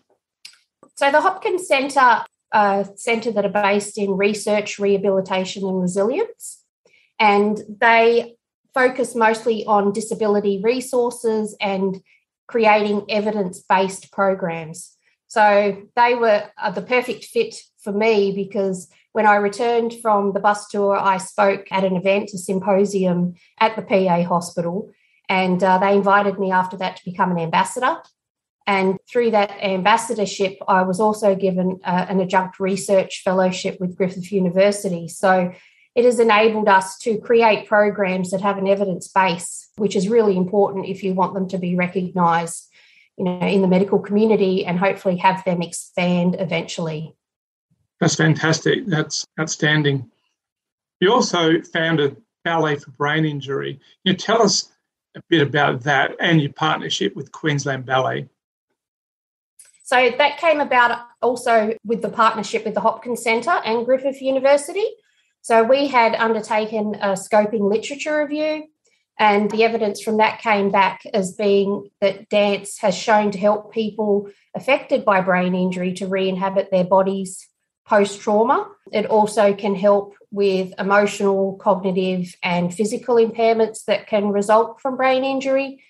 So, 0.95 1.11
the 1.11 1.19
Hopkins 1.19 1.67
Centre, 1.67 2.23
a 2.51 2.87
centre 2.95 3.31
that 3.31 3.45
are 3.45 3.63
based 3.63 3.97
in 3.97 4.11
research, 4.11 4.79
rehabilitation, 4.79 5.63
and 5.67 5.81
resilience, 5.81 6.63
and 7.19 7.61
they 7.81 8.35
focus 8.73 9.15
mostly 9.15 9.65
on 9.65 9.91
disability 9.93 10.61
resources 10.63 11.55
and 11.59 12.01
creating 12.47 13.05
evidence 13.09 13.63
based 13.67 14.11
programs. 14.11 14.95
So 15.27 15.83
they 15.95 16.15
were 16.15 16.49
the 16.73 16.81
perfect 16.81 17.25
fit 17.25 17.55
for 17.83 17.93
me 17.93 18.31
because 18.31 18.89
when 19.11 19.25
I 19.25 19.35
returned 19.35 19.93
from 20.01 20.33
the 20.33 20.39
bus 20.39 20.67
tour, 20.69 20.95
I 20.95 21.17
spoke 21.17 21.67
at 21.71 21.83
an 21.83 21.95
event, 21.95 22.31
a 22.33 22.37
symposium 22.37 23.35
at 23.59 23.75
the 23.75 23.81
PA 23.81 24.23
hospital, 24.23 24.91
and 25.27 25.63
uh, 25.63 25.77
they 25.77 25.95
invited 25.95 26.39
me 26.39 26.51
after 26.51 26.77
that 26.77 26.97
to 26.97 27.05
become 27.05 27.31
an 27.31 27.39
ambassador. 27.39 27.97
And 28.67 28.97
through 29.11 29.31
that 29.31 29.51
ambassadorship, 29.63 30.57
I 30.67 30.83
was 30.83 30.99
also 30.99 31.35
given 31.35 31.79
uh, 31.83 32.05
an 32.07 32.21
adjunct 32.21 32.59
research 32.59 33.21
fellowship 33.23 33.79
with 33.79 33.95
Griffith 33.95 34.31
University. 34.31 35.07
So 35.07 35.53
it 35.95 36.05
has 36.05 36.19
enabled 36.19 36.67
us 36.67 36.97
to 36.99 37.17
create 37.17 37.67
programs 37.67 38.31
that 38.31 38.41
have 38.41 38.57
an 38.57 38.67
evidence 38.67 39.07
base, 39.07 39.69
which 39.77 39.95
is 39.95 40.07
really 40.07 40.37
important 40.37 40.85
if 40.85 41.03
you 41.03 41.13
want 41.13 41.33
them 41.33 41.47
to 41.49 41.57
be 41.57 41.75
recognised 41.75 42.69
you 43.17 43.25
know, 43.25 43.39
in 43.41 43.61
the 43.61 43.67
medical 43.67 43.99
community 43.99 44.65
and 44.65 44.79
hopefully 44.79 45.17
have 45.17 45.43
them 45.43 45.61
expand 45.61 46.37
eventually. 46.39 47.13
That's 47.99 48.15
fantastic. 48.15 48.85
That's 48.85 49.25
outstanding. 49.39 50.09
You 51.01 51.11
also 51.11 51.61
founded 51.61 52.15
Ballet 52.45 52.77
for 52.77 52.91
Brain 52.91 53.25
Injury. 53.25 53.73
Can 53.73 53.81
you 54.05 54.13
tell 54.13 54.41
us 54.41 54.71
a 55.15 55.21
bit 55.29 55.45
about 55.45 55.81
that 55.81 56.15
and 56.21 56.41
your 56.41 56.53
partnership 56.53 57.13
with 57.15 57.31
Queensland 57.33 57.85
Ballet? 57.85 58.29
So 59.89 60.11
that 60.19 60.37
came 60.37 60.59
about 60.59 60.99
also 61.19 61.73
with 61.83 62.03
the 62.03 62.09
partnership 62.09 62.63
with 62.63 62.75
the 62.75 62.79
Hopkins 62.79 63.23
Centre 63.23 63.49
and 63.49 63.87
Griffith 63.87 64.21
University. 64.21 64.85
So 65.41 65.63
we 65.63 65.87
had 65.87 66.13
undertaken 66.13 66.93
a 67.01 67.13
scoping 67.13 67.71
literature 67.71 68.19
review 68.19 68.67
and 69.17 69.49
the 69.49 69.63
evidence 69.63 69.99
from 69.99 70.17
that 70.17 70.41
came 70.41 70.69
back 70.69 71.01
as 71.11 71.33
being 71.33 71.89
that 72.01 72.29
dance 72.29 72.77
has 72.81 72.95
shown 72.95 73.31
to 73.31 73.39
help 73.39 73.73
people 73.73 74.29
affected 74.53 75.05
by 75.05 75.21
brain 75.21 75.55
injury 75.55 75.93
to 75.93 76.05
re 76.05 76.29
inhabit 76.29 76.69
their 76.69 76.83
bodies 76.83 77.47
post 77.87 78.21
trauma. 78.21 78.69
It 78.93 79.07
also 79.07 79.55
can 79.55 79.73
help 79.73 80.13
with 80.29 80.71
emotional, 80.77 81.57
cognitive, 81.59 82.35
and 82.43 82.71
physical 82.71 83.15
impairments 83.15 83.85
that 83.85 84.05
can 84.05 84.27
result 84.27 84.81
from 84.81 84.97
brain 84.97 85.25
injury. 85.25 85.83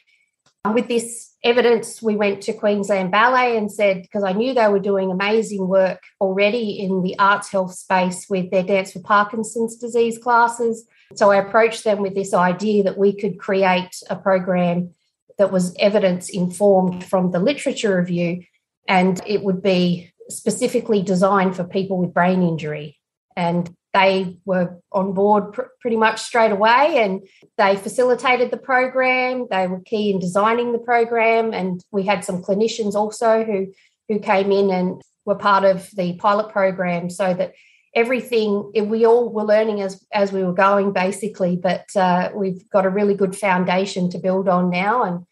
Um, 0.65 0.73
with 0.73 0.87
this 0.87 1.33
evidence, 1.43 2.01
we 2.01 2.15
went 2.15 2.41
to 2.43 2.53
Queensland 2.53 3.11
Ballet 3.11 3.57
and 3.57 3.71
said, 3.71 4.01
because 4.01 4.23
I 4.23 4.33
knew 4.33 4.53
they 4.53 4.67
were 4.67 4.79
doing 4.79 5.09
amazing 5.09 5.67
work 5.67 6.01
already 6.19 6.79
in 6.79 7.01
the 7.01 7.17
arts 7.17 7.49
health 7.49 7.73
space 7.73 8.27
with 8.29 8.51
their 8.51 8.63
Dance 8.63 8.91
for 8.91 8.99
Parkinson's 8.99 9.77
disease 9.77 10.17
classes. 10.17 10.85
So 11.15 11.31
I 11.31 11.37
approached 11.37 11.85
them 11.85 12.01
with 12.01 12.13
this 12.13 12.33
idea 12.33 12.83
that 12.83 12.97
we 12.97 13.15
could 13.15 13.39
create 13.39 13.95
a 14.09 14.17
program 14.17 14.93
that 15.37 15.51
was 15.51 15.73
evidence 15.79 16.29
informed 16.29 17.05
from 17.05 17.31
the 17.31 17.39
literature 17.39 17.97
review 17.97 18.43
and 18.87 19.21
it 19.25 19.41
would 19.41 19.61
be 19.61 20.11
specifically 20.29 21.01
designed 21.01 21.55
for 21.55 21.63
people 21.63 21.97
with 21.97 22.13
brain 22.13 22.43
injury. 22.43 22.97
And 23.37 23.73
they 23.93 24.37
were 24.45 24.79
on 24.91 25.13
board 25.13 25.53
pr- 25.53 25.61
pretty 25.81 25.97
much 25.97 26.21
straight 26.21 26.51
away 26.51 26.97
and 26.97 27.27
they 27.57 27.75
facilitated 27.75 28.51
the 28.51 28.57
program. 28.57 29.47
They 29.49 29.67
were 29.67 29.79
key 29.81 30.11
in 30.11 30.19
designing 30.19 30.71
the 30.71 30.79
program 30.79 31.53
and 31.53 31.83
we 31.91 32.03
had 32.03 32.23
some 32.23 32.43
clinicians 32.43 32.93
also 32.93 33.43
who 33.43 33.67
who 34.07 34.19
came 34.19 34.51
in 34.51 34.71
and 34.71 35.01
were 35.25 35.35
part 35.35 35.63
of 35.63 35.89
the 35.91 36.13
pilot 36.13 36.49
program 36.49 37.09
so 37.09 37.33
that 37.33 37.53
everything 37.95 38.71
we 38.87 39.05
all 39.05 39.29
were 39.29 39.43
learning 39.43 39.81
as 39.81 40.05
as 40.13 40.31
we 40.31 40.43
were 40.43 40.53
going 40.53 40.91
basically 40.91 41.55
but 41.55 41.85
uh, 41.95 42.29
we've 42.35 42.69
got 42.69 42.85
a 42.85 42.89
really 42.89 43.15
good 43.15 43.35
foundation 43.35 44.09
to 44.09 44.19
build 44.19 44.47
on 44.47 44.69
now 44.69 45.03
and 45.03 45.25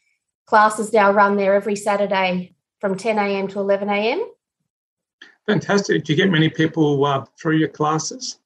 classes 0.47 0.91
now 0.91 1.11
run 1.11 1.37
there 1.37 1.53
every 1.53 1.75
saturday 1.75 2.55
from 2.81 2.97
10 2.97 3.19
a.m 3.19 3.47
to 3.47 3.59
11 3.59 3.89
a.m 3.89 4.25
fantastic. 5.45 6.03
Do 6.03 6.13
you 6.13 6.17
get 6.17 6.29
many 6.29 6.49
people 6.49 7.05
uh, 7.05 7.25
through 7.39 7.57
your 7.57 7.69
classes 7.69 8.39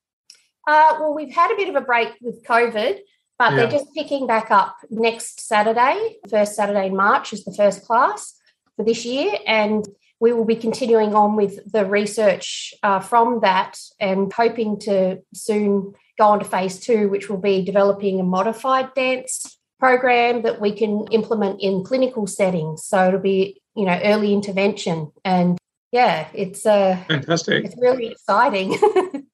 uh, 0.67 0.97
well, 0.99 1.13
we've 1.13 1.33
had 1.33 1.51
a 1.51 1.55
bit 1.55 1.69
of 1.69 1.75
a 1.75 1.81
break 1.81 2.09
with 2.21 2.43
COVID, 2.43 2.99
but 3.39 3.51
yeah. 3.51 3.55
they're 3.55 3.71
just 3.71 3.93
picking 3.93 4.27
back 4.27 4.51
up 4.51 4.77
next 4.89 5.41
Saturday. 5.41 6.17
First 6.29 6.55
Saturday 6.55 6.87
in 6.87 6.95
March 6.95 7.33
is 7.33 7.43
the 7.43 7.53
first 7.53 7.85
class 7.85 8.35
for 8.75 8.85
this 8.85 9.05
year. 9.05 9.37
And 9.47 9.85
we 10.19 10.33
will 10.33 10.45
be 10.45 10.55
continuing 10.55 11.15
on 11.15 11.35
with 11.35 11.59
the 11.71 11.85
research 11.85 12.73
uh, 12.83 12.99
from 12.99 13.39
that 13.41 13.79
and 13.99 14.31
hoping 14.31 14.79
to 14.81 15.19
soon 15.33 15.93
go 16.17 16.25
on 16.27 16.39
to 16.39 16.45
phase 16.45 16.79
two, 16.79 17.09
which 17.09 17.29
will 17.29 17.39
be 17.39 17.65
developing 17.65 18.19
a 18.19 18.23
modified 18.23 18.93
dance 18.93 19.57
program 19.79 20.43
that 20.43 20.61
we 20.61 20.71
can 20.71 21.07
implement 21.09 21.59
in 21.59 21.83
clinical 21.83 22.27
settings. 22.27 22.85
So 22.85 23.07
it'll 23.07 23.19
be, 23.19 23.59
you 23.75 23.85
know, 23.85 23.99
early 24.03 24.31
intervention. 24.31 25.11
And 25.25 25.57
yeah, 25.91 26.27
it's 26.35 26.67
uh, 26.67 27.03
fantastic. 27.07 27.65
It's 27.65 27.75
really 27.79 28.07
exciting. 28.07 28.77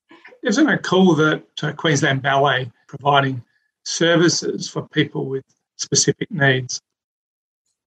Isn't 0.47 0.69
it 0.69 0.81
cool 0.81 1.13
that 1.15 1.43
uh, 1.61 1.73
Queensland 1.73 2.21
Ballet 2.21 2.71
providing 2.87 3.43
services 3.83 4.69
for 4.69 4.87
people 4.87 5.25
with 5.25 5.43
specific 5.75 6.31
needs? 6.31 6.79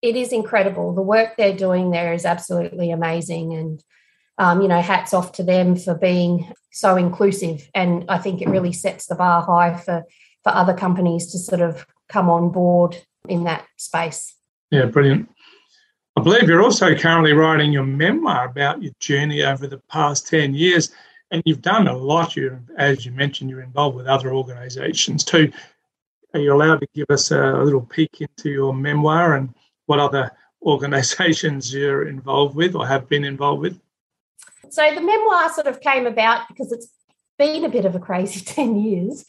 It 0.02 0.14
is 0.14 0.30
incredible. 0.30 0.92
The 0.92 1.00
work 1.00 1.38
they're 1.38 1.56
doing 1.56 1.90
there 1.90 2.12
is 2.12 2.26
absolutely 2.26 2.90
amazing. 2.90 3.54
And, 3.54 3.84
um, 4.36 4.60
you 4.60 4.68
know, 4.68 4.82
hats 4.82 5.14
off 5.14 5.32
to 5.32 5.42
them 5.42 5.74
for 5.74 5.94
being 5.94 6.52
so 6.70 6.96
inclusive. 6.96 7.66
And 7.74 8.04
I 8.10 8.18
think 8.18 8.42
it 8.42 8.48
really 8.50 8.74
sets 8.74 9.06
the 9.06 9.14
bar 9.14 9.40
high 9.40 9.78
for, 9.78 10.04
for 10.44 10.54
other 10.54 10.74
companies 10.74 11.32
to 11.32 11.38
sort 11.38 11.62
of 11.62 11.86
come 12.10 12.28
on 12.28 12.50
board 12.50 12.98
in 13.26 13.44
that 13.44 13.64
space. 13.78 14.34
Yeah, 14.70 14.84
brilliant. 14.84 15.30
I 16.14 16.20
believe 16.20 16.42
you're 16.42 16.62
also 16.62 16.94
currently 16.94 17.32
writing 17.32 17.72
your 17.72 17.84
memoir 17.84 18.44
about 18.44 18.82
your 18.82 18.92
journey 19.00 19.42
over 19.42 19.66
the 19.66 19.80
past 19.88 20.28
10 20.28 20.54
years 20.54 20.90
and 21.30 21.42
you've 21.44 21.62
done 21.62 21.86
a 21.86 21.96
lot. 21.96 22.36
You, 22.36 22.58
as 22.76 23.06
you 23.06 23.12
mentioned, 23.12 23.50
you're 23.50 23.62
involved 23.62 23.96
with 23.96 24.06
other 24.06 24.32
organisations 24.32 25.24
too. 25.24 25.52
Are 26.34 26.40
you 26.40 26.54
allowed 26.54 26.80
to 26.80 26.88
give 26.94 27.06
us 27.10 27.30
a, 27.30 27.40
a 27.40 27.64
little 27.64 27.80
peek 27.80 28.20
into 28.20 28.50
your 28.50 28.74
memoir 28.74 29.36
and 29.36 29.54
what 29.86 29.98
other 29.98 30.30
organisations 30.62 31.72
you're 31.72 32.06
involved 32.06 32.54
with 32.54 32.74
or 32.74 32.86
have 32.86 33.08
been 33.08 33.24
involved 33.24 33.62
with? 33.62 33.80
So 34.70 34.94
the 34.94 35.00
memoir 35.00 35.52
sort 35.52 35.66
of 35.66 35.80
came 35.80 36.06
about 36.06 36.46
because 36.48 36.70
it's 36.70 36.88
been 37.38 37.64
a 37.64 37.68
bit 37.68 37.84
of 37.84 37.94
a 37.94 37.98
crazy 37.98 38.40
10 38.44 38.76
years, 38.76 39.24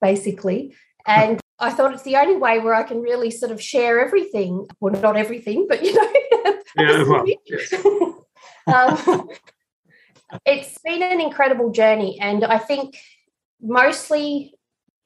basically. 0.00 0.74
And 1.06 1.40
I 1.58 1.70
thought 1.70 1.92
it's 1.94 2.02
the 2.02 2.16
only 2.16 2.36
way 2.36 2.58
where 2.58 2.74
I 2.74 2.82
can 2.82 3.00
really 3.00 3.30
sort 3.30 3.52
of 3.52 3.62
share 3.62 4.00
everything. 4.00 4.66
Well, 4.80 4.94
not 5.00 5.16
everything, 5.16 5.66
but 5.68 5.82
you 5.82 5.94
know. 5.94 6.12
yeah, 6.76 7.02
well, 7.04 7.24
yes. 7.46 7.72
um, 8.66 9.28
it's 10.44 10.78
been 10.78 11.02
an 11.02 11.20
incredible 11.20 11.70
journey. 11.70 12.18
And 12.20 12.44
I 12.44 12.58
think 12.58 12.98
mostly 13.60 14.54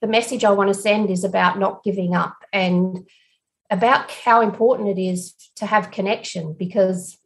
the 0.01 0.07
message 0.07 0.45
I 0.45 0.51
want 0.51 0.69
to 0.69 0.75
send 0.75 1.11
is 1.11 1.25
about 1.25 1.59
not 1.59 1.85
giving 1.85 2.15
up 2.15 2.37
and 2.53 3.09
about 3.71 4.11
how 4.11 4.41
important 4.41 4.89
it 4.89 5.01
is 5.01 5.35
to 5.57 5.67
have 5.67 5.91
connection 5.91 6.55
because 6.59 7.19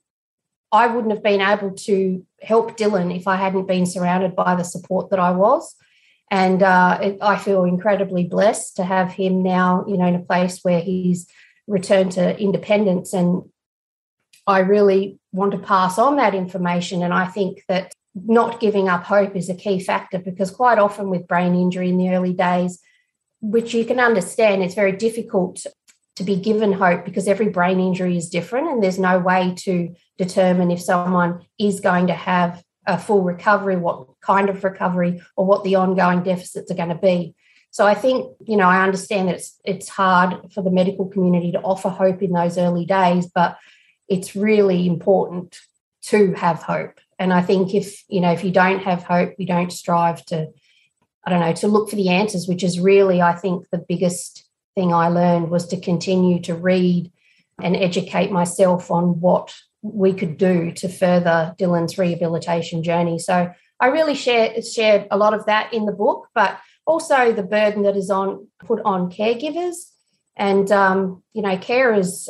I 0.73 0.88
wouldn't 0.88 1.12
have 1.12 1.23
been 1.23 1.40
able 1.40 1.70
to 1.70 2.26
help 2.42 2.76
Dylan 2.76 3.16
if 3.16 3.28
I 3.28 3.37
hadn't 3.37 3.68
been 3.68 3.87
surrounded 3.87 4.34
by 4.34 4.56
the 4.56 4.64
support 4.64 5.11
that 5.11 5.20
I 5.20 5.30
was. 5.30 5.75
And 6.30 6.62
uh, 6.62 6.99
it, 7.00 7.18
I 7.23 7.38
feel 7.38 7.64
incredibly 7.64 8.25
blessed 8.25 8.76
to 8.76 8.84
have 8.84 9.12
him 9.12 9.42
now, 9.42 9.84
you 9.87 9.96
know, 9.96 10.06
in 10.06 10.16
a 10.16 10.25
place 10.25 10.61
where 10.62 10.80
he's 10.80 11.28
returned 11.68 12.12
to 12.12 12.38
independence. 12.38 13.12
And 13.12 13.44
I 14.46 14.60
really 14.60 15.18
want 15.32 15.52
to 15.52 15.58
pass 15.58 15.98
on 15.98 16.16
that 16.16 16.34
information. 16.34 17.02
And 17.02 17.12
I 17.12 17.26
think 17.26 17.62
that 17.68 17.92
not 18.14 18.60
giving 18.60 18.88
up 18.88 19.04
hope 19.04 19.34
is 19.34 19.48
a 19.48 19.54
key 19.54 19.80
factor 19.80 20.18
because 20.18 20.50
quite 20.50 20.78
often 20.78 21.10
with 21.10 21.26
brain 21.26 21.54
injury 21.54 21.88
in 21.88 21.98
the 21.98 22.10
early 22.10 22.32
days, 22.32 22.80
which 23.40 23.74
you 23.74 23.84
can 23.84 24.00
understand, 24.00 24.62
it's 24.62 24.74
very 24.74 24.92
difficult 24.92 25.66
to 26.16 26.22
be 26.22 26.36
given 26.36 26.72
hope 26.72 27.04
because 27.04 27.26
every 27.26 27.48
brain 27.48 27.80
injury 27.80 28.16
is 28.16 28.28
different 28.28 28.68
and 28.68 28.82
there's 28.82 28.98
no 28.98 29.18
way 29.18 29.54
to 29.58 29.94
determine 30.16 30.70
if 30.70 30.80
someone 30.80 31.44
is 31.58 31.80
going 31.80 32.06
to 32.06 32.14
have 32.14 32.62
a 32.86 32.98
full 32.98 33.22
recovery, 33.22 33.76
what 33.76 34.06
kind 34.20 34.48
of 34.48 34.62
recovery, 34.62 35.20
or 35.36 35.44
what 35.44 35.64
the 35.64 35.74
ongoing 35.74 36.22
deficits 36.22 36.70
are 36.70 36.76
going 36.76 36.90
to 36.90 36.94
be. 36.94 37.34
So 37.70 37.84
I 37.84 37.94
think, 37.94 38.36
you 38.46 38.56
know, 38.56 38.68
I 38.68 38.84
understand 38.84 39.28
that 39.28 39.36
it's 39.36 39.58
it's 39.64 39.88
hard 39.88 40.52
for 40.52 40.62
the 40.62 40.70
medical 40.70 41.08
community 41.08 41.50
to 41.52 41.60
offer 41.60 41.88
hope 41.88 42.22
in 42.22 42.30
those 42.30 42.56
early 42.56 42.84
days, 42.84 43.26
but 43.34 43.56
it's 44.08 44.37
really 44.37 44.87
important 44.87 45.58
to 46.06 46.34
have 46.34 46.62
hope. 46.62 47.00
And 47.18 47.32
I 47.32 47.42
think 47.42 47.75
if, 47.75 48.02
you 48.08 48.20
know, 48.20 48.32
if 48.32 48.44
you 48.44 48.50
don't 48.50 48.82
have 48.82 49.04
hope, 49.04 49.34
you 49.38 49.46
don't 49.46 49.73
strive 49.73 50.25
to, 50.26 50.49
I 51.25 51.30
don't 51.30 51.40
know, 51.40 51.52
to 51.54 51.68
look 51.68 51.88
for 51.88 51.96
the 51.96 52.11
answers, 52.11 52.46
which 52.46 52.62
is 52.62 52.80
really, 52.80 53.23
I 53.23 53.34
think, 53.34 53.66
the 53.70 53.84
biggest 53.88 54.44
thing 54.75 54.92
I 54.92 55.08
learned 55.08 55.50
was 55.50 55.66
to 55.68 55.80
continue 55.80 56.40
to 56.42 56.54
read 56.54 57.11
and 57.62 57.76
educate 57.76 58.30
myself 58.30 58.90
on 58.90 59.20
what 59.20 59.54
we 59.82 60.12
could 60.12 60.37
do 60.37 60.73
to 60.73 60.88
further 60.88 61.54
Dylan's 61.58 61.99
rehabilitation 61.99 62.82
journey. 62.82 63.18
So 63.18 63.52
I 63.78 63.87
really 63.88 64.14
share 64.14 64.61
shared 64.62 65.06
a 65.11 65.16
lot 65.16 65.34
of 65.34 65.46
that 65.46 65.73
in 65.73 65.84
the 65.84 65.92
book, 65.92 66.28
but 66.34 66.58
also 66.87 67.32
the 67.32 67.42
burden 67.42 67.82
that 67.82 67.96
is 67.96 68.11
on 68.11 68.49
put 68.61 68.80
on 68.84 69.11
caregivers. 69.11 69.76
And 70.37 70.70
um, 70.73 71.23
you 71.32 71.42
know, 71.42 71.56
carers 71.56 72.28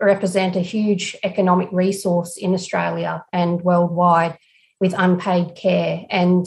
represent 0.00 0.56
a 0.56 0.60
huge 0.60 1.16
economic 1.22 1.68
resource 1.72 2.36
in 2.36 2.54
Australia 2.54 3.24
and 3.32 3.62
worldwide 3.62 4.38
with 4.80 4.94
unpaid 4.96 5.54
care. 5.54 6.04
And 6.10 6.46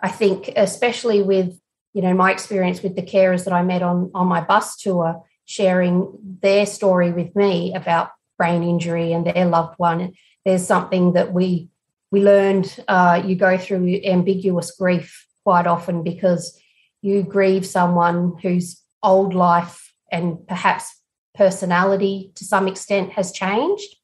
I 0.00 0.08
think, 0.08 0.50
especially 0.56 1.22
with 1.22 1.58
you 1.92 2.02
know 2.02 2.14
my 2.14 2.30
experience 2.30 2.82
with 2.82 2.94
the 2.96 3.02
carers 3.02 3.44
that 3.44 3.52
I 3.52 3.62
met 3.62 3.82
on 3.82 4.10
on 4.14 4.26
my 4.26 4.40
bus 4.40 4.76
tour, 4.76 5.22
sharing 5.44 6.12
their 6.42 6.66
story 6.66 7.12
with 7.12 7.34
me 7.34 7.74
about 7.74 8.10
brain 8.38 8.62
injury 8.62 9.12
and 9.12 9.26
their 9.26 9.46
loved 9.46 9.74
one, 9.78 10.12
there's 10.44 10.66
something 10.66 11.12
that 11.14 11.32
we 11.32 11.68
we 12.10 12.22
learned. 12.22 12.76
Uh, 12.88 13.22
you 13.24 13.36
go 13.36 13.58
through 13.58 14.00
ambiguous 14.04 14.70
grief 14.72 15.26
quite 15.44 15.66
often 15.66 16.02
because 16.02 16.58
you 17.02 17.22
grieve 17.22 17.66
someone 17.66 18.36
whose 18.42 18.82
old 19.02 19.34
life 19.34 19.92
and 20.12 20.46
perhaps 20.46 20.99
personality 21.34 22.32
to 22.36 22.44
some 22.44 22.68
extent 22.68 23.12
has 23.12 23.32
changed. 23.32 23.96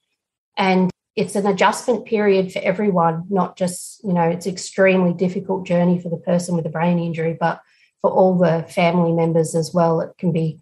And 0.57 0.91
it's 1.17 1.35
an 1.35 1.47
adjustment 1.47 2.05
period 2.05 2.53
for 2.53 2.61
everyone, 2.61 3.25
not 3.31 3.57
just, 3.57 4.03
you 4.05 4.13
know, 4.13 4.29
it's 4.29 4.47
extremely 4.47 5.15
difficult 5.15 5.67
journey 5.67 5.99
for 5.99 6.11
the 6.11 6.17
person 6.19 6.57
with 6.57 6.67
a 6.67 6.71
brain 6.71 6.99
injury, 6.99 7.37
but 7.39 7.61
for 8.03 8.11
all 8.11 8.37
the 8.37 8.65
family 8.69 9.13
members 9.13 9.55
as 9.55 9.73
well. 9.73 10.01
It 10.01 10.11
can 10.19 10.33
be, 10.33 10.61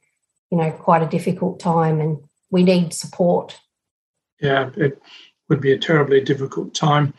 you 0.50 0.58
know, 0.58 0.70
quite 0.70 1.02
a 1.02 1.08
difficult 1.08 1.58
time 1.58 2.00
and 2.00 2.18
we 2.50 2.62
need 2.62 2.92
support. 2.92 3.60
Yeah, 4.40 4.70
it 4.76 5.02
would 5.48 5.60
be 5.60 5.72
a 5.72 5.78
terribly 5.78 6.20
difficult 6.20 6.74
time. 6.74 7.14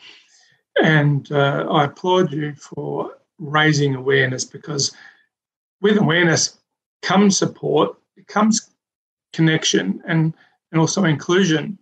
And 0.82 1.30
uh, 1.30 1.66
I 1.70 1.84
applaud 1.84 2.32
you 2.32 2.54
for 2.54 3.16
raising 3.38 3.94
awareness 3.94 4.44
because 4.44 4.94
with 5.80 5.98
awareness 5.98 6.58
comes 7.02 7.36
support, 7.36 7.96
it 8.16 8.26
comes 8.26 8.70
connection 9.36 10.02
and, 10.06 10.32
and 10.72 10.80
also 10.80 11.04
inclusion. 11.04 11.78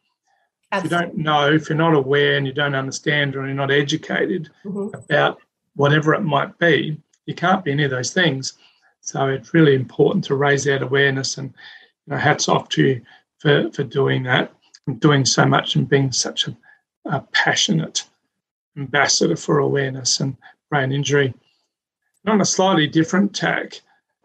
If 0.72 0.84
you 0.84 0.90
don't 0.90 1.16
know, 1.16 1.52
if 1.52 1.68
you're 1.68 1.78
not 1.78 1.94
aware 1.94 2.36
and 2.36 2.46
you 2.46 2.52
don't 2.52 2.74
understand 2.74 3.36
or 3.36 3.46
you're 3.46 3.54
not 3.54 3.70
educated 3.70 4.50
mm-hmm. 4.64 4.94
about 4.94 5.40
whatever 5.76 6.14
it 6.14 6.22
might 6.22 6.58
be, 6.58 7.00
you 7.26 7.34
can't 7.34 7.64
be 7.64 7.70
any 7.70 7.84
of 7.84 7.92
those 7.92 8.12
things. 8.12 8.54
So 9.00 9.28
it's 9.28 9.54
really 9.54 9.74
important 9.74 10.24
to 10.24 10.34
raise 10.34 10.64
that 10.64 10.82
awareness 10.82 11.38
and 11.38 11.54
you 12.06 12.12
know, 12.12 12.16
hats 12.16 12.48
off 12.48 12.68
to 12.70 12.82
you 12.82 13.02
for, 13.38 13.70
for 13.70 13.84
doing 13.84 14.24
that, 14.24 14.52
and 14.86 14.98
doing 14.98 15.24
so 15.24 15.46
much 15.46 15.76
and 15.76 15.88
being 15.88 16.10
such 16.10 16.48
a, 16.48 16.56
a 17.04 17.20
passionate 17.32 18.04
ambassador 18.76 19.36
for 19.36 19.58
awareness 19.58 20.20
and 20.20 20.36
brain 20.70 20.90
injury. 20.90 21.32
And 22.24 22.32
on 22.32 22.40
a 22.40 22.44
slightly 22.44 22.88
different 22.88 23.34
tack, 23.34 23.80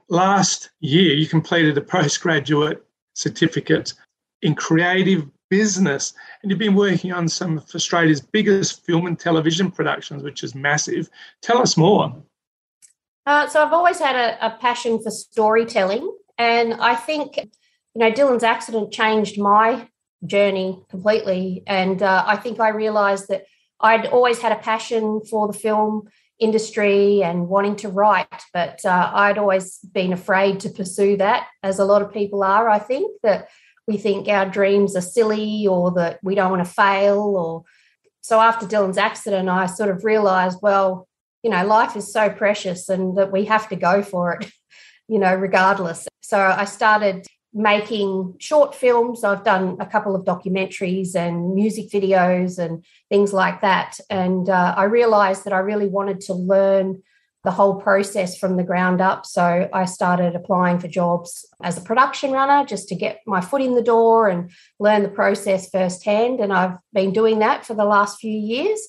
last 0.10 0.72
year 0.80 1.14
you 1.14 1.28
completed 1.28 1.78
a 1.78 1.82
postgraduate 1.96 2.84
certificate 3.14 3.94
in 4.42 4.56
creative 4.56 5.26
business 5.50 6.14
and 6.42 6.50
you've 6.50 6.60
been 6.60 6.76
working 6.76 7.12
on 7.12 7.28
some 7.28 7.58
of 7.58 7.66
Australia's 7.74 8.22
biggest 8.22 8.86
film 8.86 9.08
and 9.08 9.20
television 9.20 9.72
productions, 9.72 10.24
which 10.24 10.44
is 10.44 10.56
massive. 10.56 11.10
Tell 11.42 11.60
us 11.60 11.76
more. 11.76 12.16
Uh, 13.26 13.48
so 13.48 13.64
I've 13.64 13.74
always 13.74 14.00
had 14.00 14.16
a, 14.16 14.46
a 14.46 14.58
passion 14.58 15.02
for 15.02 15.12
storytelling, 15.12 16.12
and 16.38 16.74
I 16.74 16.96
think 16.96 17.38
you 17.38 17.50
know 17.96 18.12
Dylan's 18.12 18.44
accident 18.44 18.92
changed 18.92 19.40
my 19.40 19.88
journey 20.26 20.82
completely, 20.90 21.64
and 21.68 22.02
uh, 22.02 22.24
I 22.26 22.38
think 22.38 22.60
I 22.60 22.70
realised 22.70 23.28
that 23.28 23.44
I'd 23.80 24.08
always 24.08 24.42
had 24.42 24.52
a 24.52 24.56
passion 24.56 25.22
for 25.30 25.48
the 25.48 25.54
film 25.54 26.10
industry 26.40 27.22
and 27.22 27.50
wanting 27.50 27.76
to 27.78 27.90
write, 27.90 28.28
but 28.54 28.84
uh, 28.86 29.12
I'd 29.14 29.38
always 29.38 29.80
been 29.80 30.14
afraid 30.14 30.62
to 30.62 30.70
pursue 30.70 31.18
that, 31.18 31.48
as 31.64 31.80
a 31.80 31.86
lot 31.86 32.02
of 32.02 32.14
people 32.14 32.44
are. 32.44 32.70
I 32.70 32.80
think 32.80 33.20
that 33.24 33.50
we 33.88 33.98
think 33.98 34.28
our 34.28 34.46
dreams 34.46 34.96
are 34.96 35.02
silly 35.02 35.68
or 35.68 35.92
that 35.94 36.20
we 36.24 36.36
don't 36.36 36.52
want 36.52 36.66
to 36.66 36.72
fail. 36.72 37.20
Or 37.20 37.64
so 38.22 38.40
after 38.40 38.66
Dylan's 38.66 38.98
accident, 38.98 39.50
I 39.50 39.66
sort 39.66 39.90
of 39.90 40.06
realised, 40.06 40.60
well, 40.62 41.08
you 41.44 41.50
know, 41.50 41.66
life 41.66 41.96
is 41.96 42.12
so 42.12 42.30
precious 42.30 42.88
and 42.90 43.18
that 43.18 43.32
we 43.32 43.46
have 43.46 43.68
to 43.70 43.76
go 43.76 44.02
for 44.02 44.34
it, 44.34 44.50
you 45.08 45.20
know, 45.20 45.34
regardless. 45.34 46.08
So 46.22 46.40
I 46.40 46.66
started 46.66 47.26
making 47.54 48.36
short 48.40 48.76
films. 48.76 49.24
I've 49.24 49.44
done 49.44 49.78
a 49.80 49.86
couple 49.86 50.16
of 50.16 50.24
documentaries 50.24 51.16
and 51.16 51.56
music 51.56 51.90
videos 51.90 52.60
and 52.60 52.86
things 53.10 53.34
like 53.34 53.62
that. 53.62 54.00
And 54.10 54.50
uh, 54.50 54.76
I 54.78 54.84
realized 54.84 55.46
that 55.46 55.54
I 55.54 55.60
really 55.60 55.88
wanted 55.88 56.22
to 56.22 56.34
learn 56.34 57.02
the 57.44 57.52
whole 57.52 57.76
process 57.76 58.38
from 58.38 58.58
the 58.58 58.64
ground 58.64 59.02
up. 59.02 59.26
So 59.26 59.70
I 59.72 59.86
started 59.86 60.36
applying 60.36 60.80
for 60.80 60.90
jobs 60.90 61.48
as 61.64 61.78
a 61.78 61.82
production 61.82 62.32
runner 62.32 62.66
just 62.66 62.90
to 62.90 62.96
get 62.96 63.22
my 63.26 63.42
foot 63.42 63.62
in 63.62 63.76
the 63.76 63.82
door 63.82 64.28
and 64.28 64.52
learn 64.78 65.04
the 65.04 65.10
process 65.10 65.70
firsthand. 65.70 66.42
And 66.42 66.52
I've 66.52 66.78
been 66.94 67.14
doing 67.14 67.40
that 67.40 67.66
for 67.66 67.74
the 67.74 67.86
last 67.86 68.20
few 68.20 68.34
years. 68.34 68.80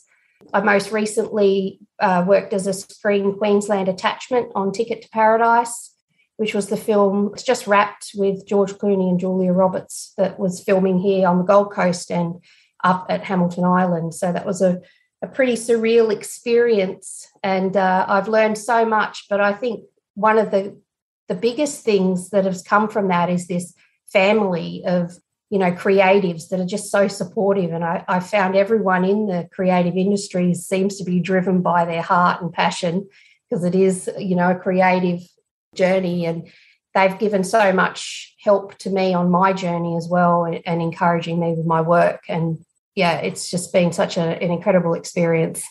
I 0.52 0.60
most 0.60 0.90
recently 0.90 1.78
uh, 2.00 2.24
worked 2.26 2.52
as 2.52 2.66
a 2.66 2.72
Screen 2.72 3.36
Queensland 3.38 3.88
attachment 3.88 4.50
on 4.54 4.72
Ticket 4.72 5.02
to 5.02 5.08
Paradise 5.10 5.94
which 6.40 6.54
was 6.54 6.68
the 6.68 6.76
film. 6.78 7.32
It's 7.34 7.42
just 7.42 7.66
wrapped 7.66 8.12
with 8.14 8.46
George 8.46 8.72
Clooney 8.72 9.10
and 9.10 9.20
Julia 9.20 9.52
Roberts 9.52 10.14
that 10.16 10.38
was 10.38 10.62
filming 10.62 10.98
here 10.98 11.28
on 11.28 11.36
the 11.36 11.44
Gold 11.44 11.70
Coast 11.70 12.10
and 12.10 12.42
up 12.82 13.04
at 13.10 13.24
Hamilton 13.24 13.64
Island. 13.64 14.14
So 14.14 14.32
that 14.32 14.46
was 14.46 14.62
a, 14.62 14.80
a 15.20 15.26
pretty 15.26 15.52
surreal 15.52 16.10
experience. 16.10 17.28
And 17.42 17.76
uh, 17.76 18.06
I've 18.08 18.26
learned 18.26 18.56
so 18.56 18.86
much. 18.86 19.26
But 19.28 19.42
I 19.42 19.52
think 19.52 19.84
one 20.14 20.38
of 20.38 20.50
the 20.50 20.80
the 21.28 21.34
biggest 21.34 21.84
things 21.84 22.30
that 22.30 22.46
has 22.46 22.62
come 22.62 22.88
from 22.88 23.08
that 23.08 23.28
is 23.28 23.46
this 23.46 23.74
family 24.10 24.82
of 24.86 25.18
you 25.50 25.58
know 25.58 25.72
creatives 25.72 26.48
that 26.48 26.58
are 26.58 26.64
just 26.64 26.90
so 26.90 27.06
supportive 27.06 27.70
and 27.70 27.84
I, 27.84 28.02
I, 28.08 28.18
found 28.18 28.56
everyone 28.56 29.04
in 29.04 29.26
the 29.26 29.48
creative 29.52 29.96
industries 29.96 30.66
seems 30.66 30.96
to 30.96 31.04
be 31.04 31.20
driven 31.20 31.62
by 31.62 31.84
their 31.84 32.02
heart 32.02 32.42
and 32.42 32.52
passion 32.52 33.08
because 33.48 33.62
it 33.64 33.76
is 33.76 34.10
you 34.18 34.34
know 34.34 34.50
a 34.50 34.58
creative 34.58 35.20
journey 35.74 36.26
and 36.26 36.48
they've 36.94 37.18
given 37.18 37.44
so 37.44 37.72
much 37.72 38.34
help 38.40 38.76
to 38.78 38.90
me 38.90 39.14
on 39.14 39.30
my 39.30 39.52
journey 39.52 39.96
as 39.96 40.08
well 40.08 40.44
and, 40.44 40.82
encouraging 40.82 41.38
me 41.38 41.52
with 41.52 41.66
my 41.66 41.80
work. 41.80 42.22
And 42.28 42.64
yeah 42.94 43.18
it's 43.18 43.50
just 43.50 43.72
been 43.72 43.92
such 43.92 44.16
a, 44.16 44.42
an 44.42 44.50
incredible 44.50 44.94
experience. 44.94 45.64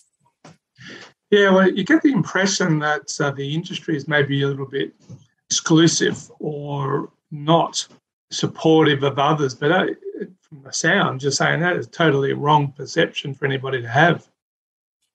Yeah 1.30 1.52
well 1.52 1.70
you 1.70 1.84
get 1.84 2.02
the 2.02 2.12
impression 2.12 2.80
that 2.80 3.10
uh, 3.20 3.32
the 3.32 3.54
industry 3.54 3.96
is 3.96 4.08
maybe 4.08 4.42
a 4.42 4.48
little 4.48 4.66
bit 4.66 4.94
exclusive 5.50 6.32
or 6.40 7.12
not 7.32 7.88
supportive 8.32 9.04
of 9.04 9.18
others 9.18 9.56
but 9.56 9.72
uh, 9.72 9.88
from 10.42 10.62
the 10.64 10.72
sound 10.72 11.20
just 11.20 11.38
saying 11.38 11.60
that 11.60 11.76
is 11.76 11.88
totally 11.88 12.34
wrong 12.34 12.72
perception 12.72 13.34
for 13.34 13.46
anybody 13.46 13.82
to 13.82 13.88
have 13.88 14.28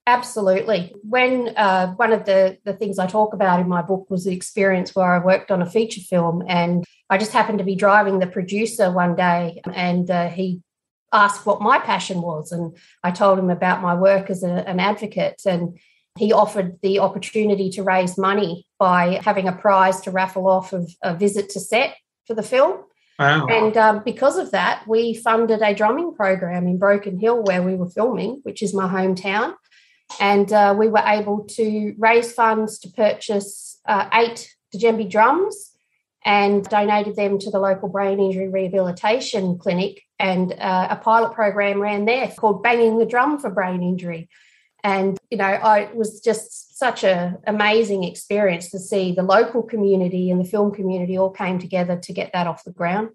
Absolutely. 0.06 0.94
When 1.02 1.54
uh, 1.56 1.94
one 1.94 2.12
of 2.12 2.26
the, 2.26 2.58
the 2.64 2.74
things 2.74 2.98
I 2.98 3.06
talk 3.06 3.32
about 3.32 3.60
in 3.60 3.68
my 3.68 3.80
book 3.80 4.10
was 4.10 4.24
the 4.24 4.34
experience 4.34 4.94
where 4.94 5.10
I 5.10 5.24
worked 5.24 5.50
on 5.50 5.62
a 5.62 5.70
feature 5.70 6.02
film, 6.02 6.42
and 6.46 6.84
I 7.08 7.16
just 7.16 7.32
happened 7.32 7.58
to 7.58 7.64
be 7.64 7.74
driving 7.74 8.18
the 8.18 8.26
producer 8.26 8.90
one 8.90 9.16
day, 9.16 9.62
and 9.72 10.10
uh, 10.10 10.28
he 10.28 10.60
asked 11.10 11.46
what 11.46 11.62
my 11.62 11.78
passion 11.78 12.20
was. 12.20 12.52
And 12.52 12.76
I 13.02 13.12
told 13.12 13.38
him 13.38 13.48
about 13.48 13.80
my 13.80 13.94
work 13.94 14.28
as 14.28 14.42
a, 14.42 14.68
an 14.68 14.78
advocate, 14.78 15.40
and 15.46 15.78
he 16.18 16.34
offered 16.34 16.78
the 16.82 16.98
opportunity 16.98 17.70
to 17.70 17.82
raise 17.82 18.18
money 18.18 18.66
by 18.78 19.20
having 19.24 19.48
a 19.48 19.52
prize 19.52 20.02
to 20.02 20.10
raffle 20.10 20.48
off 20.48 20.74
of 20.74 20.94
a 21.02 21.14
visit 21.14 21.48
to 21.50 21.60
set 21.60 21.96
for 22.26 22.34
the 22.34 22.42
film. 22.42 22.84
Wow. 23.18 23.46
And 23.46 23.76
um, 23.76 24.02
because 24.04 24.36
of 24.36 24.50
that, 24.50 24.84
we 24.86 25.14
funded 25.14 25.62
a 25.62 25.74
drumming 25.74 26.14
program 26.14 26.66
in 26.66 26.78
Broken 26.78 27.18
Hill 27.18 27.42
where 27.42 27.62
we 27.62 27.74
were 27.74 27.88
filming, 27.88 28.40
which 28.42 28.62
is 28.62 28.74
my 28.74 28.88
hometown 28.88 29.54
and 30.20 30.52
uh, 30.52 30.74
we 30.78 30.88
were 30.88 31.02
able 31.04 31.44
to 31.44 31.94
raise 31.98 32.32
funds 32.32 32.78
to 32.80 32.88
purchase 32.90 33.80
uh, 33.86 34.08
eight 34.12 34.54
djembe 34.74 35.10
drums 35.10 35.72
and 36.24 36.64
donated 36.64 37.16
them 37.16 37.38
to 37.38 37.50
the 37.50 37.58
local 37.58 37.88
brain 37.88 38.18
injury 38.18 38.48
rehabilitation 38.48 39.58
clinic. 39.58 40.02
And 40.18 40.52
uh, 40.52 40.88
a 40.90 40.96
pilot 40.96 41.34
program 41.34 41.80
ran 41.80 42.06
there 42.06 42.28
called 42.28 42.62
Banging 42.62 42.98
the 42.98 43.06
Drum 43.06 43.38
for 43.38 43.50
Brain 43.50 43.82
Injury. 43.82 44.28
And, 44.82 45.18
you 45.30 45.38
know, 45.38 45.44
I, 45.44 45.80
it 45.80 45.96
was 45.96 46.20
just 46.20 46.78
such 46.78 47.04
an 47.04 47.38
amazing 47.46 48.04
experience 48.04 48.70
to 48.70 48.78
see 48.78 49.12
the 49.12 49.22
local 49.22 49.62
community 49.62 50.30
and 50.30 50.40
the 50.40 50.48
film 50.48 50.74
community 50.74 51.18
all 51.18 51.30
came 51.30 51.58
together 51.58 51.98
to 51.98 52.12
get 52.12 52.32
that 52.32 52.46
off 52.46 52.64
the 52.64 52.70
ground. 52.72 53.10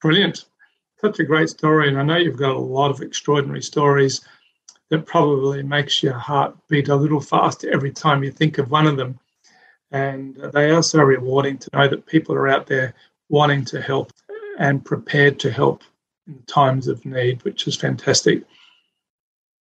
Brilliant. 0.00 0.46
Such 1.00 1.18
a 1.18 1.24
great 1.24 1.48
story. 1.48 1.88
And 1.88 1.98
I 1.98 2.02
know 2.02 2.16
you've 2.16 2.36
got 2.36 2.56
a 2.56 2.60
lot 2.60 2.90
of 2.90 3.02
extraordinary 3.02 3.62
stories 3.62 4.20
that 4.90 5.06
probably 5.06 5.62
makes 5.62 6.02
your 6.02 6.14
heart 6.14 6.56
beat 6.68 6.88
a 6.88 6.96
little 6.96 7.20
faster 7.20 7.70
every 7.72 7.92
time 7.92 8.22
you 8.22 8.30
think 8.30 8.58
of 8.58 8.70
one 8.70 8.86
of 8.86 8.96
them. 8.96 9.18
And 9.90 10.36
they 10.52 10.70
are 10.70 10.82
so 10.82 11.00
rewarding 11.00 11.58
to 11.58 11.70
know 11.72 11.88
that 11.88 12.06
people 12.06 12.34
are 12.34 12.48
out 12.48 12.66
there 12.66 12.94
wanting 13.28 13.64
to 13.66 13.80
help 13.80 14.12
and 14.58 14.84
prepared 14.84 15.38
to 15.40 15.50
help 15.50 15.82
in 16.26 16.42
times 16.46 16.88
of 16.88 17.04
need, 17.04 17.42
which 17.44 17.66
is 17.66 17.76
fantastic. 17.76 18.42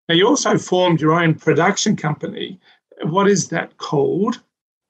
Now, 0.07 0.15
you 0.15 0.27
also 0.27 0.57
formed 0.57 1.01
your 1.01 1.13
own 1.13 1.35
production 1.35 1.95
company. 1.95 2.59
What 3.03 3.27
is 3.27 3.49
that 3.49 3.77
called? 3.77 4.41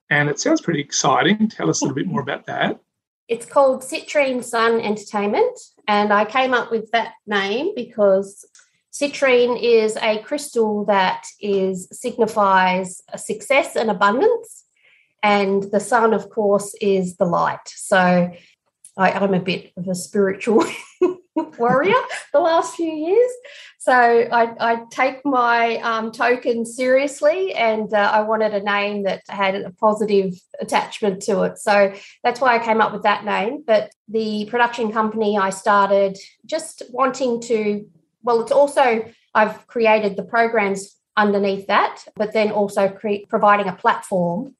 And 0.10 0.30
it 0.30 0.40
sounds 0.40 0.62
pretty 0.62 0.82
exciting. 0.82 1.48
Tell 1.50 1.70
us 1.70 1.82
a 1.82 1.86
little 1.86 1.96
bit 1.96 2.08
more 2.08 2.22
about 2.22 2.46
that. 2.48 2.80
It's 3.28 3.46
called 3.46 3.82
Citrine 3.82 4.44
Sun 4.44 4.82
Entertainment. 4.82 5.60
And 5.88 6.14
I 6.14 6.26
came 6.26 6.54
up 6.54 6.70
with 6.70 6.92
that 6.92 7.14
name 7.26 7.74
because 7.76 8.46
Citrine 8.96 9.62
is 9.62 9.98
a 9.98 10.20
crystal 10.20 10.86
that 10.86 11.26
is 11.42 11.90
signifies 11.92 13.02
success 13.18 13.76
and 13.76 13.92
abundance, 13.92 14.64
and 15.22 15.64
the 15.64 15.82
sun, 15.82 16.14
of 16.14 16.30
course, 16.30 16.74
is 16.80 17.18
the 17.18 17.26
light. 17.26 17.68
So 17.68 18.32
I, 18.96 19.12
am 19.12 19.34
a 19.34 19.42
bit 19.42 19.74
of 19.76 19.90
a 19.90 19.96
spiritual 19.96 20.64
warrior 21.36 22.02
the 22.32 22.40
last 22.40 22.78
few 22.78 22.90
years. 22.90 23.32
So 23.80 23.92
I, 23.92 24.56
I 24.62 24.86
take 24.90 25.26
my 25.26 25.76
um, 25.80 26.14
token 26.14 26.66
seriously, 26.66 27.54
and 27.54 27.94
uh, 27.94 28.12
I 28.14 28.22
wanted 28.22 28.54
a 28.54 28.64
name 28.64 29.04
that 29.04 29.24
had 29.28 29.56
a 29.56 29.72
positive 29.72 30.36
attachment 30.62 31.22
to 31.24 31.42
it. 31.44 31.58
So 31.58 31.94
that's 32.24 32.40
why 32.40 32.56
I 32.56 32.64
came 32.64 32.80
up 32.80 32.94
with 32.94 33.04
that 33.04 33.26
name. 33.26 33.62
But 33.68 33.92
the 34.08 34.46
production 34.46 34.94
company 34.94 35.38
I 35.38 35.50
started 35.50 36.18
just 36.46 36.82
wanting 36.92 37.42
to 37.42 37.90
well, 38.26 38.42
it's 38.42 38.52
also, 38.52 39.06
I've 39.34 39.68
created 39.68 40.18
the 40.18 40.24
programs 40.24 40.96
underneath 41.16 41.68
that, 41.68 42.04
but 42.16 42.34
then 42.34 42.52
also 42.52 42.90
providing 43.30 43.70
a 43.70 43.76
platform 43.76 44.56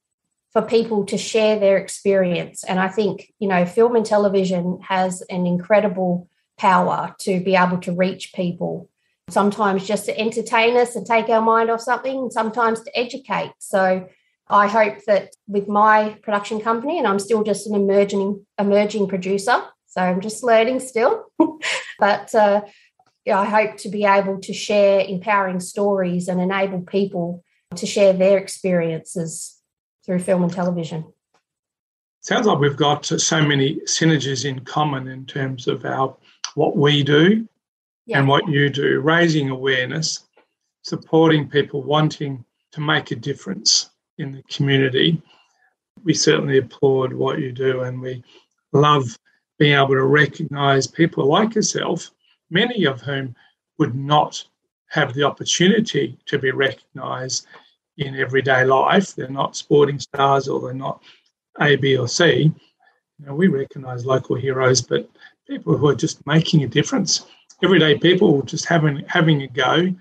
for 0.52 0.62
people 0.62 1.04
to 1.04 1.18
share 1.18 1.58
their 1.58 1.76
experience. 1.76 2.64
And 2.64 2.80
I 2.80 2.88
think, 2.88 3.30
you 3.38 3.48
know, 3.48 3.66
film 3.66 3.96
and 3.96 4.06
television 4.06 4.78
has 4.82 5.20
an 5.28 5.46
incredible 5.46 6.28
power 6.56 7.14
to 7.20 7.40
be 7.40 7.56
able 7.56 7.78
to 7.78 7.92
reach 7.92 8.32
people, 8.34 8.88
sometimes 9.28 9.86
just 9.86 10.06
to 10.06 10.18
entertain 10.18 10.76
us 10.76 10.96
and 10.96 11.04
take 11.04 11.28
our 11.28 11.42
mind 11.42 11.70
off 11.70 11.82
something, 11.82 12.30
sometimes 12.30 12.80
to 12.80 12.98
educate. 12.98 13.52
So 13.58 14.08
I 14.48 14.68
hope 14.68 15.04
that 15.06 15.34
with 15.46 15.68
my 15.68 16.16
production 16.22 16.60
company, 16.60 16.98
and 16.98 17.06
I'm 17.06 17.18
still 17.18 17.42
just 17.42 17.66
an 17.66 17.74
emerging 17.74 18.46
emerging 18.58 19.08
producer, 19.08 19.62
so 19.86 20.00
I'm 20.00 20.20
just 20.20 20.42
learning 20.42 20.80
still, 20.80 21.24
but 21.98 22.34
uh, 22.34 22.62
I 23.34 23.44
hope 23.44 23.76
to 23.78 23.88
be 23.88 24.04
able 24.04 24.40
to 24.40 24.52
share 24.52 25.00
empowering 25.00 25.60
stories 25.60 26.28
and 26.28 26.40
enable 26.40 26.82
people 26.82 27.42
to 27.74 27.86
share 27.86 28.12
their 28.12 28.38
experiences 28.38 29.60
through 30.04 30.20
film 30.20 30.44
and 30.44 30.52
television. 30.52 31.12
sounds 32.20 32.46
like 32.46 32.58
we've 32.58 32.76
got 32.76 33.04
so 33.04 33.42
many 33.42 33.80
synergies 33.80 34.44
in 34.44 34.60
common 34.60 35.08
in 35.08 35.26
terms 35.26 35.66
of 35.66 35.84
our 35.84 36.16
what 36.54 36.76
we 36.76 37.02
do 37.02 37.46
yeah. 38.06 38.18
and 38.18 38.28
what 38.28 38.48
you 38.48 38.70
do, 38.70 39.00
raising 39.00 39.50
awareness, 39.50 40.24
supporting 40.82 41.48
people 41.48 41.82
wanting 41.82 42.44
to 42.72 42.80
make 42.80 43.10
a 43.10 43.16
difference 43.16 43.90
in 44.18 44.32
the 44.32 44.42
community. 44.44 45.20
We 46.04 46.14
certainly 46.14 46.58
applaud 46.58 47.12
what 47.12 47.40
you 47.40 47.52
do 47.52 47.82
and 47.82 48.00
we 48.00 48.22
love 48.72 49.18
being 49.58 49.74
able 49.74 49.88
to 49.88 50.04
recognise 50.04 50.86
people 50.86 51.26
like 51.26 51.54
yourself, 51.54 52.10
many 52.50 52.84
of 52.84 53.00
whom 53.00 53.34
would 53.78 53.94
not 53.94 54.44
have 54.88 55.14
the 55.14 55.22
opportunity 55.22 56.18
to 56.26 56.38
be 56.38 56.50
recognised 56.50 57.46
in 57.98 58.16
everyday 58.16 58.64
life. 58.64 59.14
They're 59.14 59.28
not 59.28 59.56
sporting 59.56 59.98
stars 59.98 60.48
or 60.48 60.60
they're 60.60 60.74
not 60.74 61.02
A, 61.60 61.76
B, 61.76 61.96
or 61.96 62.08
C. 62.08 62.52
You 63.18 63.26
know, 63.26 63.34
we 63.34 63.48
recognise 63.48 64.04
local 64.04 64.36
heroes, 64.36 64.80
but 64.80 65.08
people 65.48 65.76
who 65.76 65.88
are 65.88 65.94
just 65.94 66.24
making 66.26 66.62
a 66.64 66.68
difference. 66.68 67.26
Everyday 67.62 67.98
people 67.98 68.42
just 68.42 68.66
having 68.66 69.02
having 69.08 69.42
a 69.42 69.48
go, 69.48 69.94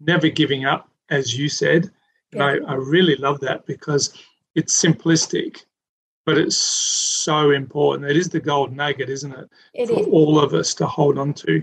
never 0.00 0.28
giving 0.28 0.66
up, 0.66 0.88
as 1.08 1.36
you 1.36 1.48
said. 1.48 1.90
And 2.32 2.42
I, 2.42 2.58
I 2.66 2.74
really 2.74 3.16
love 3.16 3.40
that 3.40 3.66
because 3.66 4.14
it's 4.54 4.80
simplistic, 4.80 5.64
but 6.26 6.38
it's 6.38 6.56
so 6.56 7.50
important. 7.50 8.10
It 8.10 8.16
is 8.16 8.28
the 8.28 8.40
gold 8.40 8.74
nugget, 8.74 9.08
isn't 9.08 9.32
it? 9.32 9.48
It 9.74 9.88
for 9.88 10.00
is. 10.00 10.06
all 10.06 10.38
of 10.38 10.54
us 10.54 10.74
to 10.74 10.86
hold 10.86 11.18
on 11.18 11.34
to. 11.34 11.62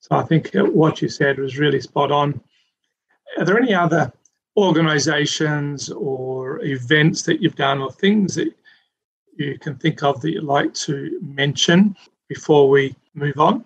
So 0.00 0.16
I 0.16 0.22
think 0.22 0.50
what 0.54 1.02
you 1.02 1.08
said 1.08 1.38
was 1.38 1.58
really 1.58 1.80
spot 1.80 2.12
on. 2.12 2.40
Are 3.38 3.44
there 3.44 3.58
any 3.58 3.74
other 3.74 4.12
organizations 4.56 5.90
or 5.90 6.64
events 6.64 7.22
that 7.22 7.42
you've 7.42 7.56
done 7.56 7.80
or 7.80 7.92
things 7.92 8.34
that 8.36 8.52
you 9.36 9.58
can 9.58 9.76
think 9.76 10.02
of 10.02 10.20
that 10.20 10.30
you'd 10.30 10.44
like 10.44 10.74
to 10.74 11.18
mention 11.22 11.96
before 12.28 12.68
we 12.68 12.94
move 13.14 13.38
on? 13.38 13.64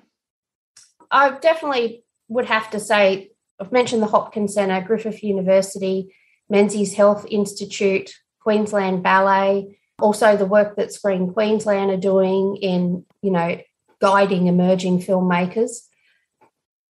I 1.11 1.31
definitely 1.39 2.05
would 2.29 2.47
have 2.47 2.71
to 2.71 2.81
say 2.81 3.31
I've 3.61 3.73
mentioned 3.73 4.03
the 4.03 4.07
Hopkins 4.07 4.55
Centre, 4.55 4.85
Griffith 4.85 5.23
University, 5.23 6.15
Menzies 6.49 6.95
Health 6.95 7.27
Institute, 7.31 8.13
Queensland 8.41 9.03
Ballet, 9.03 9.79
also 10.03 10.37
the 10.37 10.47
work 10.47 10.77
that 10.77 10.93
Screen 10.93 11.33
Queensland 11.33 11.91
are 11.91 11.97
doing 11.97 12.57
in, 12.57 13.05
you 13.23 13.31
know, 13.31 13.61
guiding 14.01 14.49
emerging 14.49 15.01
filmmakers. 15.01 15.71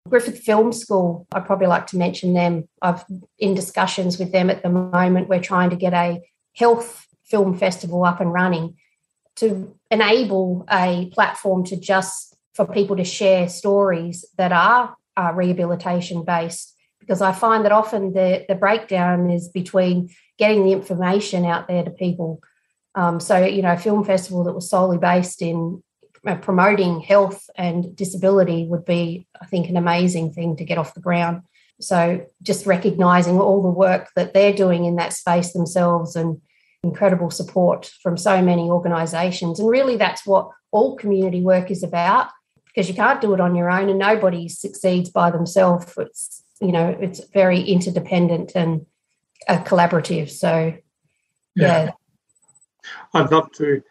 Griffith 0.08 0.40
Film 0.40 0.72
School, 0.72 1.26
I'd 1.32 1.46
probably 1.46 1.68
like 1.68 1.86
to 1.88 1.96
mention 1.96 2.34
them. 2.34 2.68
I've 2.80 3.04
in 3.38 3.54
discussions 3.54 4.18
with 4.18 4.32
them 4.32 4.50
at 4.50 4.62
the 4.62 4.70
moment. 4.70 5.28
We're 5.28 5.40
trying 5.40 5.70
to 5.70 5.76
get 5.76 5.92
a 5.92 6.20
health 6.56 7.06
film 7.24 7.56
festival 7.56 8.04
up 8.04 8.20
and 8.20 8.32
running 8.32 8.76
to 9.36 9.74
enable 9.90 10.66
a 10.70 11.10
platform 11.12 11.64
to 11.64 11.76
just 11.76 12.36
for 12.54 12.66
people 12.66 12.96
to 12.96 13.04
share 13.04 13.48
stories 13.48 14.24
that 14.36 14.52
are 14.52 14.96
uh, 15.16 15.32
rehabilitation 15.34 16.24
based 16.24 16.74
because 17.00 17.20
I 17.20 17.32
find 17.32 17.64
that 17.64 17.72
often 17.72 18.12
the, 18.12 18.44
the 18.48 18.54
breakdown 18.54 19.30
is 19.30 19.48
between 19.48 20.10
getting 20.38 20.64
the 20.64 20.72
information 20.72 21.44
out 21.44 21.68
there 21.68 21.82
to 21.82 21.90
people. 21.90 22.40
Um, 22.94 23.20
so, 23.20 23.44
you 23.44 23.62
know, 23.62 23.72
a 23.72 23.78
film 23.78 24.04
festival 24.04 24.44
that 24.44 24.52
was 24.52 24.68
solely 24.68 24.98
based 24.98 25.40
in 25.42 25.82
uh, 26.26 26.36
promoting 26.36 27.00
health 27.00 27.48
and 27.56 27.96
disability 27.96 28.66
would 28.66 28.84
be, 28.84 29.26
I 29.40 29.46
think, 29.46 29.68
an 29.68 29.76
amazing 29.76 30.32
thing 30.32 30.56
to 30.56 30.64
get 30.64 30.78
off 30.78 30.94
the 30.94 31.00
ground. 31.00 31.42
So, 31.80 32.24
just 32.42 32.66
recognizing 32.66 33.40
all 33.40 33.62
the 33.62 33.70
work 33.70 34.10
that 34.14 34.34
they're 34.34 34.52
doing 34.52 34.84
in 34.84 34.96
that 34.96 35.14
space 35.14 35.52
themselves 35.52 36.14
and 36.14 36.40
incredible 36.84 37.30
support 37.30 37.90
from 38.02 38.16
so 38.16 38.42
many 38.42 38.70
organizations. 38.70 39.58
And 39.58 39.68
really, 39.68 39.96
that's 39.96 40.26
what 40.26 40.50
all 40.70 40.96
community 40.96 41.40
work 41.40 41.70
is 41.70 41.82
about 41.82 42.28
because 42.66 42.88
you 42.88 42.94
can't 42.94 43.20
do 43.20 43.34
it 43.34 43.40
on 43.40 43.54
your 43.54 43.70
own 43.70 43.88
and 43.88 43.98
nobody 43.98 44.48
succeeds 44.48 45.10
by 45.10 45.30
themselves. 45.30 45.92
It's, 45.98 46.42
you 46.60 46.72
know, 46.72 46.96
it's 47.00 47.20
very 47.32 47.60
interdependent 47.60 48.52
and 48.54 48.86
uh, 49.48 49.62
collaborative. 49.64 50.30
So, 50.30 50.74
yeah. 51.54 51.84
yeah. 51.84 51.90
I'd 53.14 53.30
love 53.30 53.52
to 53.52 53.82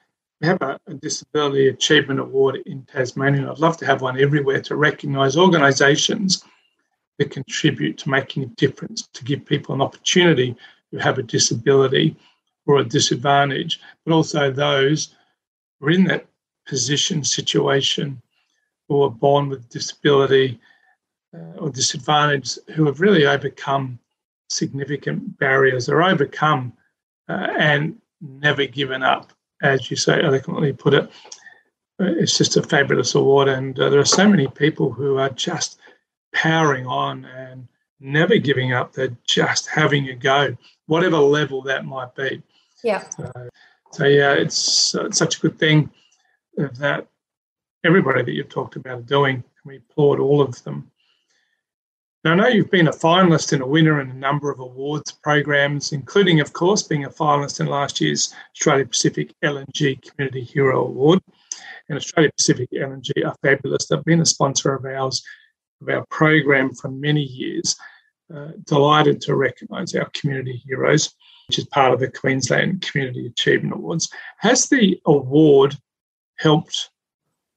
have 0.41 0.61
a, 0.61 0.79
a, 0.87 0.93
Disability 0.95 1.67
Achievement 1.67 2.19
Award 2.19 2.57
in 2.65 2.83
Tasmania. 2.85 3.49
I'd 3.49 3.59
love 3.59 3.77
to 3.77 3.85
have 3.85 4.01
one 4.01 4.19
everywhere 4.19 4.61
to 4.61 4.75
recognise 4.75 5.37
organisations 5.37 6.43
that 7.19 7.31
contribute 7.31 7.97
to 7.99 8.09
making 8.09 8.43
a 8.43 8.47
difference, 8.47 9.07
to 9.13 9.23
give 9.23 9.45
people 9.45 9.75
an 9.75 9.81
opportunity 9.81 10.55
who 10.91 10.97
have 10.97 11.17
a 11.17 11.23
disability 11.23 12.15
or 12.65 12.79
a 12.79 12.83
disadvantage, 12.83 13.79
but 14.05 14.13
also 14.13 14.51
those 14.51 15.15
who 15.79 15.87
are 15.87 15.91
in 15.91 16.03
that 16.05 16.25
position, 16.67 17.23
situation, 17.23 18.21
or 18.89 19.11
born 19.11 19.49
with 19.49 19.69
disability 19.69 20.59
uh, 21.33 21.57
or 21.59 21.69
disadvantage 21.69 22.57
who 22.75 22.85
have 22.85 22.99
really 22.99 23.25
overcome 23.25 23.99
significant 24.49 25.37
barriers 25.37 25.87
or 25.87 26.03
overcome 26.03 26.73
uh, 27.29 27.47
and 27.57 28.00
never 28.21 28.65
given 28.65 29.03
up, 29.03 29.33
as 29.61 29.89
you 29.89 29.97
so 29.97 30.13
eloquently 30.13 30.73
put 30.73 30.93
it. 30.93 31.11
It's 31.99 32.37
just 32.37 32.57
a 32.57 32.63
fabulous 32.63 33.15
award, 33.15 33.47
and 33.47 33.79
uh, 33.79 33.89
there 33.89 33.99
are 33.99 34.05
so 34.05 34.27
many 34.27 34.47
people 34.47 34.91
who 34.91 35.17
are 35.17 35.29
just 35.29 35.79
powering 36.33 36.87
on 36.87 37.25
and 37.25 37.67
never 37.99 38.37
giving 38.37 38.73
up. 38.73 38.93
They're 38.93 39.15
just 39.25 39.67
having 39.69 40.09
a 40.09 40.15
go, 40.15 40.57
whatever 40.87 41.17
level 41.17 41.61
that 41.63 41.85
might 41.85 42.15
be. 42.15 42.41
Yeah. 42.83 43.07
So, 43.09 43.31
so 43.91 44.05
yeah, 44.05 44.33
it's, 44.33 44.95
uh, 44.95 45.05
it's 45.05 45.17
such 45.17 45.37
a 45.37 45.39
good 45.41 45.59
thing 45.59 45.91
that 46.57 47.07
everybody 47.85 48.23
that 48.23 48.31
you've 48.31 48.49
talked 48.49 48.75
about 48.75 48.99
are 48.99 49.03
doing. 49.03 49.43
We 49.63 49.77
applaud 49.77 50.19
all 50.19 50.41
of 50.41 50.63
them. 50.63 50.90
Now, 52.23 52.33
I 52.33 52.35
know 52.35 52.47
you've 52.47 52.69
been 52.69 52.87
a 52.87 52.91
finalist 52.91 53.51
and 53.51 53.63
a 53.63 53.67
winner 53.67 53.99
in 53.99 54.11
a 54.11 54.13
number 54.13 54.51
of 54.51 54.59
awards 54.59 55.11
programs, 55.11 55.91
including, 55.91 56.39
of 56.39 56.53
course, 56.53 56.83
being 56.83 57.05
a 57.05 57.09
finalist 57.09 57.59
in 57.59 57.65
last 57.65 57.99
year's 57.99 58.31
Australia 58.55 58.85
Pacific 58.85 59.33
LNG 59.43 59.99
Community 60.03 60.43
Hero 60.43 60.85
Award. 60.85 61.19
And 61.89 61.97
Australia 61.97 62.31
Pacific 62.37 62.69
LNG 62.71 63.25
are 63.25 63.35
fabulous. 63.41 63.87
They've 63.87 64.05
been 64.05 64.21
a 64.21 64.25
sponsor 64.25 64.75
of 64.75 64.85
ours, 64.85 65.23
of 65.81 65.89
our 65.89 66.05
program 66.11 66.75
for 66.75 66.89
many 66.89 67.23
years. 67.23 67.75
Uh, 68.33 68.51
delighted 68.65 69.19
to 69.19 69.35
recognise 69.35 69.93
our 69.93 70.09
community 70.13 70.63
heroes, 70.65 71.13
which 71.47 71.59
is 71.59 71.65
part 71.65 71.93
of 71.93 71.99
the 71.99 72.09
Queensland 72.09 72.81
Community 72.81 73.25
Achievement 73.25 73.73
Awards. 73.73 74.09
Has 74.37 74.69
the 74.69 75.01
award 75.05 75.75
helped 76.37 76.91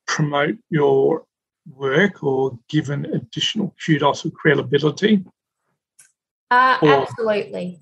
promote 0.09 0.57
your 0.71 1.27
work 1.71 2.23
or 2.23 2.59
given 2.69 3.07
additional 3.07 3.75
kudos 3.85 4.25
or 4.25 4.31
credibility? 4.31 5.25
Uh, 6.51 6.79
absolutely. 6.83 7.81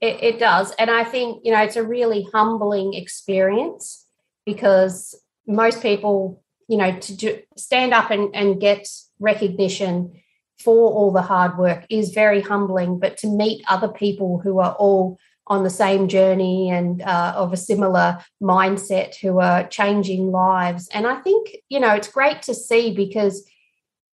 It, 0.00 0.22
it 0.22 0.38
does. 0.38 0.72
And 0.72 0.90
I 0.90 1.04
think, 1.04 1.42
you 1.44 1.52
know, 1.52 1.62
it's 1.62 1.76
a 1.76 1.82
really 1.82 2.26
humbling 2.32 2.94
experience 2.94 4.06
because 4.46 5.14
most 5.46 5.82
people, 5.82 6.42
you 6.68 6.76
know, 6.76 6.98
to 6.98 7.16
do, 7.16 7.38
stand 7.56 7.92
up 7.92 8.10
and, 8.10 8.34
and 8.34 8.60
get 8.60 8.88
recognition 9.18 10.20
for 10.58 10.92
all 10.92 11.10
the 11.10 11.22
hard 11.22 11.58
work 11.58 11.86
is 11.90 12.10
very 12.10 12.40
humbling. 12.40 12.98
But 12.98 13.16
to 13.18 13.26
meet 13.26 13.64
other 13.68 13.88
people 13.88 14.38
who 14.38 14.60
are 14.60 14.74
all 14.74 15.18
on 15.46 15.62
the 15.62 15.70
same 15.70 16.08
journey 16.08 16.70
and 16.70 17.02
uh, 17.02 17.34
of 17.36 17.52
a 17.52 17.56
similar 17.56 18.18
mindset 18.42 19.14
who 19.16 19.40
are 19.40 19.66
changing 19.68 20.30
lives. 20.30 20.88
And 20.88 21.06
I 21.06 21.16
think, 21.16 21.56
you 21.68 21.80
know, 21.80 21.94
it's 21.94 22.08
great 22.08 22.42
to 22.42 22.54
see 22.54 22.94
because 22.94 23.46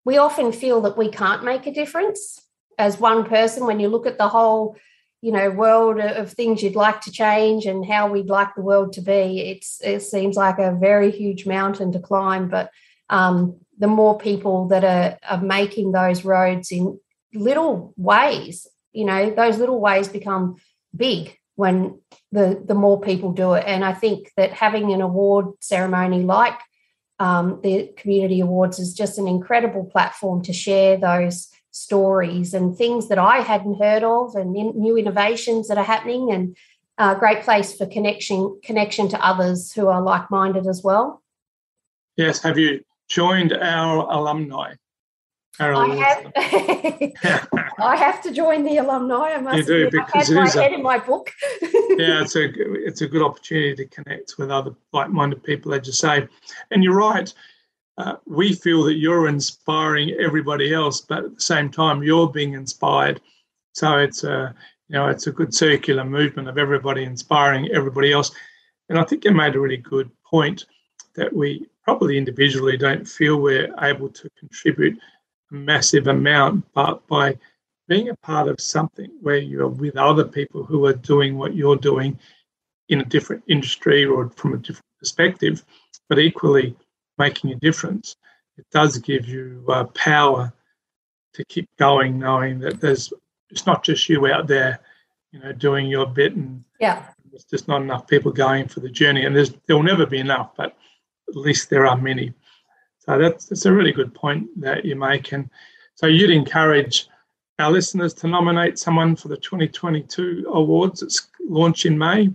we 0.05 0.17
often 0.17 0.53
feel 0.53 0.81
that 0.83 0.99
we 0.99 1.09
can't 1.09 1.45
make 1.45 1.67
a 1.67 1.73
difference 1.73 2.41
as 2.79 2.99
one 2.99 3.25
person 3.25 3.67
when 3.67 3.79
you 3.79 3.89
look 3.89 4.07
at 4.07 4.19
the 4.19 4.29
whole 4.29 4.77
you 5.23 5.33
know 5.33 5.51
world 5.51 5.99
of 5.99 6.33
things 6.33 6.63
you'd 6.63 6.75
like 6.75 7.01
to 7.03 7.13
change 7.13 7.67
and 7.67 7.85
how 7.85 8.09
we'd 8.09 8.31
like 8.31 8.55
the 8.55 8.63
world 8.63 8.93
to 8.95 9.03
be 9.03 9.41
it's 9.41 9.81
it 9.85 10.01
seems 10.01 10.37
like 10.37 10.59
a 10.59 10.77
very 10.81 11.11
huge 11.11 11.47
mountain 11.47 11.93
to 11.93 11.99
climb 11.99 12.49
but 12.49 12.71
um, 13.11 13.59
the 13.79 13.89
more 13.89 14.17
people 14.17 14.69
that 14.69 14.85
are, 14.85 15.19
are 15.29 15.43
making 15.43 15.93
those 15.93 16.25
roads 16.25 16.73
in 16.73 16.99
little 17.35 17.93
ways 17.97 18.67
you 18.93 19.05
know 19.05 19.31
those 19.31 19.59
little 19.59 19.81
ways 19.81 20.09
become 20.09 20.57
big 20.95 21.37
when 21.57 21.99
the 22.33 22.63
the 22.65 22.75
more 22.75 23.01
people 23.01 23.33
do 23.33 23.55
it. 23.55 23.65
And 23.67 23.85
I 23.85 23.93
think 23.93 24.33
that 24.37 24.53
having 24.53 24.93
an 24.93 25.01
award 25.01 25.47
ceremony 25.61 26.23
like 26.23 26.59
um, 27.19 27.61
the 27.63 27.93
community 27.97 28.41
awards 28.41 28.79
is 28.79 28.95
just 28.95 29.19
an 29.19 29.29
incredible 29.29 29.85
platform 29.85 30.43
to 30.45 30.53
share 30.53 30.97
those 30.97 31.49
stories 31.71 32.55
and 32.55 32.77
things 32.77 33.09
that 33.09 33.19
I 33.19 33.41
hadn't 33.41 33.79
heard 33.79 34.03
of, 34.03 34.35
and 34.35 34.57
in, 34.57 34.73
new 34.75 34.97
innovations 34.97 35.69
that 35.69 35.79
are 35.79 35.85
happening, 35.85 36.33
and 36.33 36.57
a 36.99 37.17
great 37.19 37.43
place 37.43 37.77
for 37.77 37.87
connection 37.87 38.61
connection 38.65 39.09
to 39.09 39.25
others 39.25 39.73
who 39.73 39.89
are 39.89 40.03
like 40.03 40.31
minded 40.31 40.67
as 40.67 40.83
well. 40.83 41.23
Yes, 42.17 42.43
have 42.43 42.59
you 42.59 42.81
joined 43.09 43.53
our 43.53 44.11
alumni? 44.11 44.75
I 45.61 45.95
have, 45.95 46.33
I 47.79 47.97
have 47.97 48.23
to 48.23 48.33
join 48.33 48.65
the 48.65 48.79
alumni. 48.79 49.35
I 49.35 49.41
must 49.41 49.59
you 49.59 49.65
do 49.65 49.91
because 49.91 50.31
I 50.31 50.41
it 50.41 50.47
is 50.47 50.57
a, 50.57 50.75
in 50.75 50.83
my 50.83 50.99
book. 50.99 51.31
yeah, 51.63 52.23
it's 52.23 52.37
a 52.37 52.51
it's 52.87 53.03
a 53.03 53.07
good 53.07 53.23
opportunity 53.23 53.75
to 53.77 53.87
connect 53.87 54.35
with 54.39 54.51
other 54.51 54.75
like-minded 54.93 55.45
people, 55.45 55.75
as 55.75 55.87
you 55.87 55.93
say. 55.93 56.27
And 56.71 56.83
you're 56.83 56.97
right. 56.97 57.33
Uh, 57.99 58.17
we 58.27 58.55
feel 58.55 58.83
that 58.85 58.95
you're 58.95 59.29
inspiring 59.29 60.17
everybody 60.19 60.73
else, 60.73 61.03
but 61.03 61.25
at 61.25 61.35
the 61.35 61.41
same 61.41 61.71
time, 61.71 62.03
you're 62.03 62.31
being 62.31 62.55
inspired. 62.55 63.21
So 63.75 63.99
it's 63.99 64.25
a 64.25 64.55
you 64.89 64.95
know 64.95 65.09
it's 65.09 65.27
a 65.27 65.33
good 65.33 65.55
circular 65.55 66.05
movement 66.05 66.49
of 66.49 66.57
everybody 66.57 67.05
inspiring 67.05 67.69
everybody 67.73 68.13
else. 68.13 68.33
And 68.89 68.99
I 68.99 69.05
think 69.05 69.25
you 69.25 69.33
made 69.33 69.55
a 69.55 69.61
really 69.61 69.77
good 69.77 70.11
point 70.25 70.65
that 71.15 71.33
we 71.33 71.67
probably 71.85 72.17
individually 72.17 72.77
don't 72.77 73.07
feel 73.07 73.41
we're 73.41 73.73
able 73.83 74.09
to 74.09 74.31
contribute 74.39 74.99
a 75.51 75.55
massive 75.55 76.07
amount, 76.07 76.65
but 76.75 77.07
by 77.07 77.39
being 77.89 78.09
a 78.09 78.17
part 78.17 78.49
of 78.49 78.61
something 78.61 79.11
where 79.21 79.37
you're 79.37 79.69
with 79.69 79.97
other 79.97 80.25
people 80.25 80.65
who 80.65 80.87
are 80.87 80.95
doing 80.95 81.37
what 81.37 81.55
you're 81.55 81.77
doing 81.77 82.19
in 82.89 83.01
a 83.01 83.05
different 83.05 83.43
industry 83.49 84.05
or 84.05 84.31
from 84.31 84.55
a 84.55 84.59
different 84.59 84.87
perspective, 84.99 85.65
but 86.09 86.19
equally 86.19 86.77
making 87.19 87.51
a 87.51 87.57
difference, 87.57 88.17
it 88.57 88.67
does 88.71 88.99
give 88.99 89.29
you 89.29 89.65
uh, 89.69 89.85
power 89.85 90.53
to 91.35 91.45
keep 91.47 91.69
going, 91.79 92.19
knowing 92.19 92.59
that 92.61 92.81
there's 92.81 93.13
it's 93.51 93.67
not 93.67 93.83
just 93.83 94.09
you 94.09 94.27
out 94.27 94.47
there, 94.47 94.79
you 95.33 95.41
know, 95.41 95.53
doing 95.53 95.87
your 95.87 96.07
bit, 96.07 96.35
and 96.35 96.65
yeah, 96.79 97.07
there's 97.31 97.45
just 97.45 97.69
not 97.69 97.83
enough 97.83 98.07
people 98.07 98.33
going 98.33 98.69
for 98.69 98.81
the 98.81 98.89
journey, 98.89 99.25
and 99.25 99.35
there's 99.35 99.53
there 99.67 99.77
will 99.77 99.83
never 99.83 100.07
be 100.07 100.19
enough, 100.19 100.55
but 100.57 100.77
at 101.29 101.37
least 101.37 101.71
there 101.71 101.87
are 101.87 101.97
many. 101.97 102.35
So 103.11 103.19
that's, 103.19 103.47
that's 103.47 103.67
a 103.67 103.73
really 103.73 103.91
good 103.91 104.15
point 104.15 104.49
that 104.61 104.85
you 104.85 104.95
make. 104.95 105.33
And 105.33 105.51
so 105.97 106.07
you'd 106.07 106.31
encourage 106.31 107.09
our 107.59 107.73
listeners 107.73 108.15
to 108.15 108.29
nominate 108.29 108.79
someone 108.79 109.17
for 109.17 109.27
the 109.27 109.37
2022 109.37 110.47
awards 110.49 111.01
that's 111.01 111.27
launched 111.41 111.87
in 111.87 111.99
May. 111.99 112.31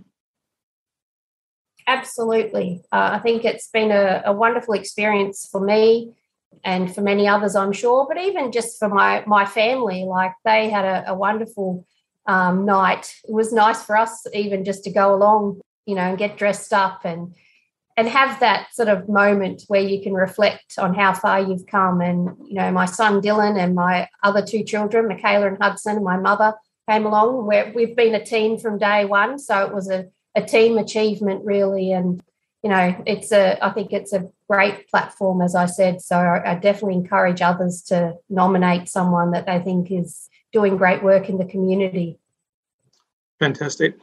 Absolutely. 1.86 2.82
Uh, 2.92 3.12
I 3.14 3.20
think 3.20 3.46
it's 3.46 3.70
been 3.70 3.90
a, 3.90 4.22
a, 4.26 4.34
wonderful 4.34 4.74
experience 4.74 5.48
for 5.50 5.62
me 5.62 6.12
and 6.62 6.94
for 6.94 7.00
many 7.00 7.26
others, 7.26 7.56
I'm 7.56 7.72
sure, 7.72 8.06
but 8.06 8.18
even 8.18 8.52
just 8.52 8.78
for 8.78 8.90
my, 8.90 9.24
my 9.26 9.46
family. 9.46 10.04
Like 10.04 10.32
they 10.44 10.68
had 10.68 10.84
a, 10.84 11.12
a 11.12 11.14
wonderful 11.14 11.86
um, 12.26 12.66
night. 12.66 13.14
It 13.24 13.32
was 13.32 13.50
nice 13.50 13.82
for 13.82 13.96
us 13.96 14.26
even 14.34 14.62
just 14.62 14.84
to 14.84 14.90
go 14.90 15.14
along, 15.14 15.62
you 15.86 15.94
know, 15.94 16.02
and 16.02 16.18
get 16.18 16.36
dressed 16.36 16.74
up 16.74 17.06
and 17.06 17.34
and 17.96 18.08
have 18.08 18.38
that 18.40 18.68
sort 18.74 18.88
of 18.88 19.08
moment 19.08 19.62
where 19.68 19.80
you 19.80 20.02
can 20.02 20.12
reflect 20.12 20.74
on 20.78 20.94
how 20.94 21.14
far 21.14 21.40
you've 21.40 21.66
come. 21.66 22.00
And, 22.00 22.36
you 22.46 22.54
know, 22.54 22.70
my 22.70 22.84
son 22.84 23.22
Dylan 23.22 23.58
and 23.58 23.74
my 23.74 24.08
other 24.22 24.44
two 24.44 24.64
children, 24.64 25.08
Michaela 25.08 25.46
and 25.48 25.58
Hudson, 25.58 25.96
and 25.96 26.04
my 26.04 26.18
mother 26.18 26.54
came 26.88 27.06
along. 27.06 27.46
Where 27.46 27.72
we've 27.74 27.96
been 27.96 28.14
a 28.14 28.24
team 28.24 28.58
from 28.58 28.78
day 28.78 29.06
one. 29.06 29.38
So 29.38 29.64
it 29.66 29.74
was 29.74 29.90
a, 29.90 30.06
a 30.34 30.42
team 30.42 30.76
achievement, 30.76 31.44
really. 31.44 31.92
And, 31.92 32.22
you 32.62 32.68
know, 32.68 33.02
it's 33.06 33.32
a, 33.32 33.64
I 33.64 33.70
think 33.70 33.92
it's 33.92 34.12
a 34.12 34.28
great 34.48 34.88
platform, 34.90 35.40
as 35.40 35.54
I 35.54 35.64
said. 35.64 36.02
So 36.02 36.16
I, 36.16 36.52
I 36.52 36.54
definitely 36.56 36.96
encourage 36.96 37.40
others 37.40 37.80
to 37.84 38.14
nominate 38.28 38.88
someone 38.90 39.30
that 39.30 39.46
they 39.46 39.58
think 39.58 39.90
is 39.90 40.28
doing 40.52 40.76
great 40.76 41.02
work 41.02 41.30
in 41.30 41.38
the 41.38 41.44
community. 41.46 42.18
Fantastic. 43.38 43.98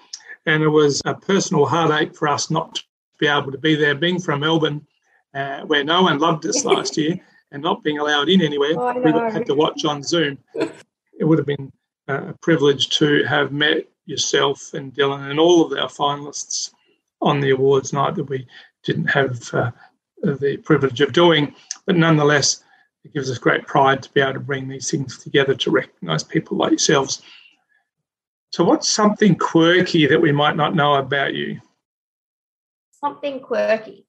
And 0.46 0.64
it 0.64 0.70
was 0.70 1.02
a 1.06 1.14
personal 1.14 1.66
heartache 1.66 2.16
for 2.16 2.28
us 2.28 2.50
not 2.50 2.84
be 3.20 3.28
able 3.28 3.52
to 3.52 3.58
be 3.58 3.76
there. 3.76 3.96
Being 3.96 4.20
from 4.20 4.42
Melbourne, 4.42 4.86
uh, 5.34 5.62
where 5.62 5.84
no 5.84 6.04
one 6.04 6.20
loved 6.20 6.46
us 6.46 6.66
last 6.74 6.98
year, 6.98 7.20
and 7.52 7.62
not 7.62 7.84
being 7.84 8.00
allowed 8.00 8.30
in 8.30 8.42
anywhere, 8.42 8.74
oh, 8.78 9.00
we 9.00 9.12
had 9.12 9.46
to 9.46 9.56
watch 9.56 9.86
on 9.86 10.04
Zoom. 10.04 10.38
It 11.20 11.26
would 11.26 11.38
have 11.38 11.46
been 11.46 11.72
a 12.08 12.34
privilege 12.42 12.90
to 12.98 13.24
have 13.26 13.52
met 13.52 13.88
yourself 14.06 14.74
and 14.74 14.92
Dylan 14.94 15.30
and 15.30 15.40
all 15.40 15.64
of 15.64 15.78
our 15.78 15.88
finalists 15.88 16.72
on 17.22 17.40
the 17.40 17.52
awards 17.52 17.94
night 17.94 18.16
that 18.16 18.24
we 18.24 18.48
didn't 18.84 19.06
have 19.06 19.54
uh, 19.54 19.72
the 20.24 20.58
privilege 20.58 21.02
of 21.02 21.14
doing. 21.14 21.56
But 21.86 21.98
nonetheless, 21.98 22.64
it 23.04 23.14
gives 23.14 23.30
us 23.30 23.38
great 23.38 23.68
pride 23.68 24.02
to 24.04 24.12
be 24.12 24.22
able 24.22 24.34
to 24.34 24.40
bring 24.40 24.68
these 24.68 24.90
things 24.90 25.18
together 25.18 25.56
to 25.56 25.72
recognise 25.72 26.24
people 26.24 26.58
like 26.58 26.72
yourselves. 26.72 27.22
So, 28.52 28.64
what's 28.64 28.90
something 28.90 29.36
quirky 29.36 30.06
that 30.06 30.22
we 30.22 30.32
might 30.32 30.56
not 30.56 30.76
know 30.76 30.96
about 30.96 31.34
you? 31.34 31.60
Something 33.04 33.42
quirky. 33.42 34.06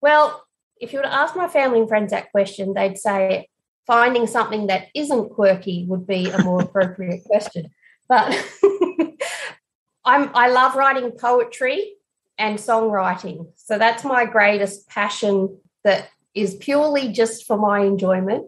Well, 0.00 0.44
if 0.80 0.92
you 0.92 0.98
were 0.98 1.04
to 1.04 1.14
ask 1.14 1.36
my 1.36 1.48
family 1.48 1.80
and 1.80 1.88
friends 1.88 2.10
that 2.10 2.30
question, 2.32 2.74
they'd 2.74 2.98
say 2.98 3.48
finding 3.86 4.26
something 4.26 4.66
that 4.66 4.88
isn't 4.94 5.30
quirky 5.30 5.86
would 5.88 6.06
be 6.06 6.30
a 6.30 6.42
more 6.42 6.60
appropriate 6.66 7.24
question. 7.24 7.70
But 8.08 8.28
I'm 10.04 10.30
I 10.34 10.48
love 10.48 10.74
writing 10.74 11.12
poetry 11.12 11.94
and 12.36 12.58
songwriting. 12.58 13.52
So 13.56 13.78
that's 13.78 14.04
my 14.04 14.26
greatest 14.26 14.88
passion 14.88 15.58
that 15.84 16.08
is 16.34 16.56
purely 16.56 17.12
just 17.12 17.46
for 17.46 17.56
my 17.56 17.80
enjoyment. 17.80 18.46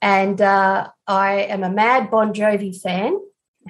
And 0.00 0.40
uh, 0.40 0.88
I 1.06 1.32
am 1.42 1.62
a 1.62 1.70
mad 1.70 2.10
Bon 2.10 2.32
Jovi 2.32 2.80
fan 2.80 3.18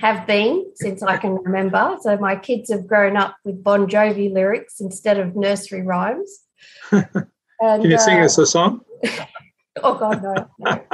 have 0.01 0.27
been 0.27 0.71
since 0.75 1.03
I 1.03 1.17
can 1.17 1.35
remember. 1.35 1.97
So 2.01 2.17
my 2.19 2.37
kids 2.37 2.71
have 2.71 2.87
grown 2.87 3.17
up 3.17 3.37
with 3.45 3.63
Bon 3.63 3.89
Jovi 3.89 4.33
lyrics 4.33 4.81
instead 4.81 5.19
of 5.19 5.37
nursery 5.37 5.83
rhymes. 5.83 6.41
And, 6.91 7.07
can 7.61 7.83
you 7.91 7.99
sing 7.99 8.21
uh, 8.21 8.25
us 8.25 8.39
a 8.39 8.47
song? 8.47 8.81
oh 9.83 9.95
God, 9.95 10.23
no. 10.23 10.49
no. 10.59 10.85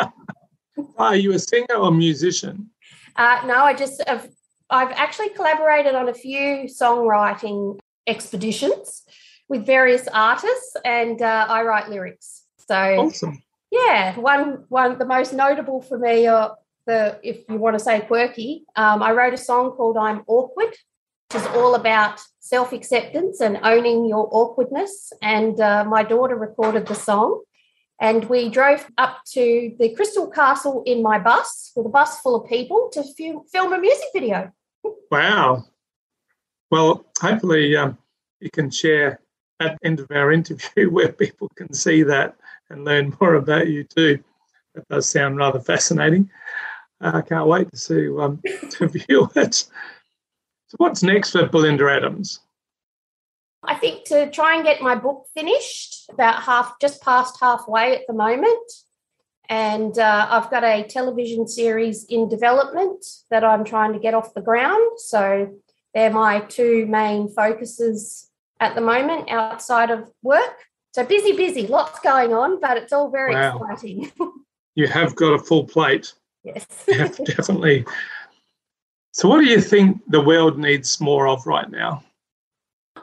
Are 0.99 1.17
you 1.17 1.33
a 1.33 1.39
singer 1.39 1.75
or 1.75 1.91
musician? 1.93 2.71
Uh, 3.17 3.41
no, 3.47 3.65
I 3.65 3.75
just 3.75 4.03
have. 4.07 4.29
I've 4.71 4.93
actually 4.93 5.29
collaborated 5.31 5.95
on 5.95 6.09
a 6.09 6.15
few 6.15 6.65
songwriting 6.65 7.79
expeditions 8.07 9.05
with 9.49 9.67
various 9.67 10.09
artists, 10.09 10.77
and 10.85 11.23
uh, 11.23 11.47
I 11.49 11.63
write 11.63 11.91
lyrics. 11.91 12.43
So 12.69 12.75
awesome. 12.75 13.43
Yeah, 13.71 14.19
one 14.19 14.65
one 14.69 14.99
the 14.99 15.05
most 15.05 15.33
notable 15.33 15.81
for 15.83 15.99
me 15.99 16.27
are 16.27 16.57
the 16.87 17.19
if 17.23 17.49
you 17.49 17.57
want 17.57 17.79
to 17.79 17.85
say 17.85 18.01
quirky, 18.01 18.65
um, 18.77 19.03
I 19.03 19.13
wrote 19.13 19.35
a 19.35 19.39
song 19.39 19.73
called 19.73 19.97
"I'm 19.97 20.23
Awkward," 20.27 20.71
which 21.33 21.43
is 21.43 21.47
all 21.49 21.75
about 21.75 22.21
self 22.41 22.73
acceptance 22.73 23.41
and 23.41 23.59
owning 23.63 24.07
your 24.07 24.29
awkwardness. 24.31 25.13
And 25.23 25.61
uh, 25.61 25.85
my 25.85 26.03
daughter 26.03 26.37
recorded 26.37 26.87
the 26.87 26.95
song, 26.95 27.43
and 28.01 28.25
we 28.27 28.49
drove 28.49 28.87
up 28.99 29.19
to 29.33 29.75
the 29.79 29.95
Crystal 29.95 30.29
Castle 30.31 30.83
in 30.87 31.03
my 31.03 31.19
bus 31.19 31.73
with 31.77 31.87
a 31.87 31.91
bus 31.91 32.21
full 32.21 32.37
of 32.37 32.49
people 32.49 32.91
to 32.93 33.03
film 33.53 33.73
a 33.73 33.79
music 33.79 34.09
video. 34.13 34.53
Wow! 35.11 35.65
Well, 36.71 37.07
hopefully 37.21 37.77
um, 37.77 37.99
you 38.41 38.51
can 38.51 38.71
share 38.71 39.21
at 39.61 39.79
the 39.81 39.87
end 39.87 40.01
of 40.01 40.11
our 40.11 40.33
interview 40.33 40.91
where 40.93 41.13
people 41.13 41.49
can 41.57 41.73
see 41.73 42.03
that 42.03 42.37
and 42.71 42.85
learn 42.85 43.17
more 43.21 43.35
about 43.35 43.69
you 43.69 43.85
too. 43.85 44.23
That 44.75 44.89
does 44.89 45.09
sound 45.09 45.37
rather 45.37 45.61
fascinating. 45.61 46.31
I 47.05 47.21
can't 47.21 47.47
wait 47.47 47.71
to 47.71 47.77
see 47.77 48.09
um, 48.19 48.41
to 48.71 48.89
view 48.89 49.31
it. 49.37 49.55
So, 49.55 50.77
what's 50.79 51.03
next 51.03 51.33
for 51.33 51.47
Belinda 51.47 51.91
Adams? 51.91 52.41
I 53.63 53.75
think 53.75 54.05
to 54.07 54.31
try 54.31 54.55
and 54.55 54.65
get 54.65 54.83
my 54.83 54.95
book 54.95 55.27
finished, 55.35 56.11
about 56.11 56.43
half, 56.43 56.79
just 56.81 57.03
past 57.03 57.39
halfway 57.41 57.97
at 57.97 58.03
the 58.07 58.15
moment. 58.15 58.73
And 59.49 59.99
uh, 59.99 60.27
I've 60.31 60.51
got 60.51 60.65
a 60.65 60.85
television 60.85 61.47
series 61.47 62.05
in 62.05 62.29
development 62.29 63.05
that 63.31 63.45
I'm 63.45 63.65
trying 63.65 63.93
to 63.93 63.99
get 63.99 64.15
off 64.15 64.35
the 64.35 64.41
ground. 64.41 64.99
So 64.99 65.55
they're 65.93 66.11
my 66.11 66.41
two 66.41 66.87
main 66.87 67.29
focuses 67.29 68.31
at 68.61 68.75
the 68.75 68.81
moment 68.81 69.31
outside 69.31 69.91
of 69.91 70.11
work. 70.23 70.65
So 70.95 71.05
busy, 71.05 71.33
busy, 71.33 71.67
lots 71.67 72.01
going 72.01 72.33
on, 72.33 72.61
but 72.61 72.77
it's 72.77 72.93
all 72.93 73.11
very 73.11 73.35
wow. 73.35 73.59
exciting. 73.59 74.11
you 74.75 74.87
have 74.87 75.15
got 75.15 75.35
a 75.35 75.39
full 75.39 75.65
plate. 75.65 76.15
Yes. 76.45 76.67
definitely. 76.87 77.85
So, 79.13 79.29
what 79.29 79.41
do 79.41 79.47
you 79.47 79.61
think 79.61 80.03
the 80.09 80.21
world 80.21 80.59
needs 80.59 81.01
more 81.01 81.27
of 81.27 81.47
right 81.47 81.71
now? 81.71 82.05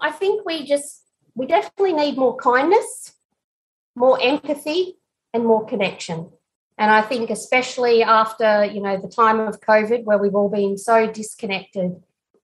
I 0.02 0.12
think 0.12 0.46
we 0.46 0.66
just, 0.66 1.04
we 1.36 1.48
definitely 1.48 1.94
need 1.94 2.18
more 2.18 2.36
kindness, 2.36 3.14
more 3.96 4.20
empathy, 4.22 4.98
and 5.34 5.46
more 5.46 5.66
connection. 5.66 6.30
And 6.78 6.92
I 6.92 7.02
think, 7.02 7.30
especially 7.30 8.04
after, 8.04 8.66
you 8.66 8.82
know, 8.82 9.00
the 9.00 9.08
time 9.08 9.40
of 9.40 9.62
COVID 9.62 10.04
where 10.04 10.18
we've 10.18 10.36
all 10.36 10.50
been 10.50 10.78
so 10.78 11.08
disconnected, 11.08 11.96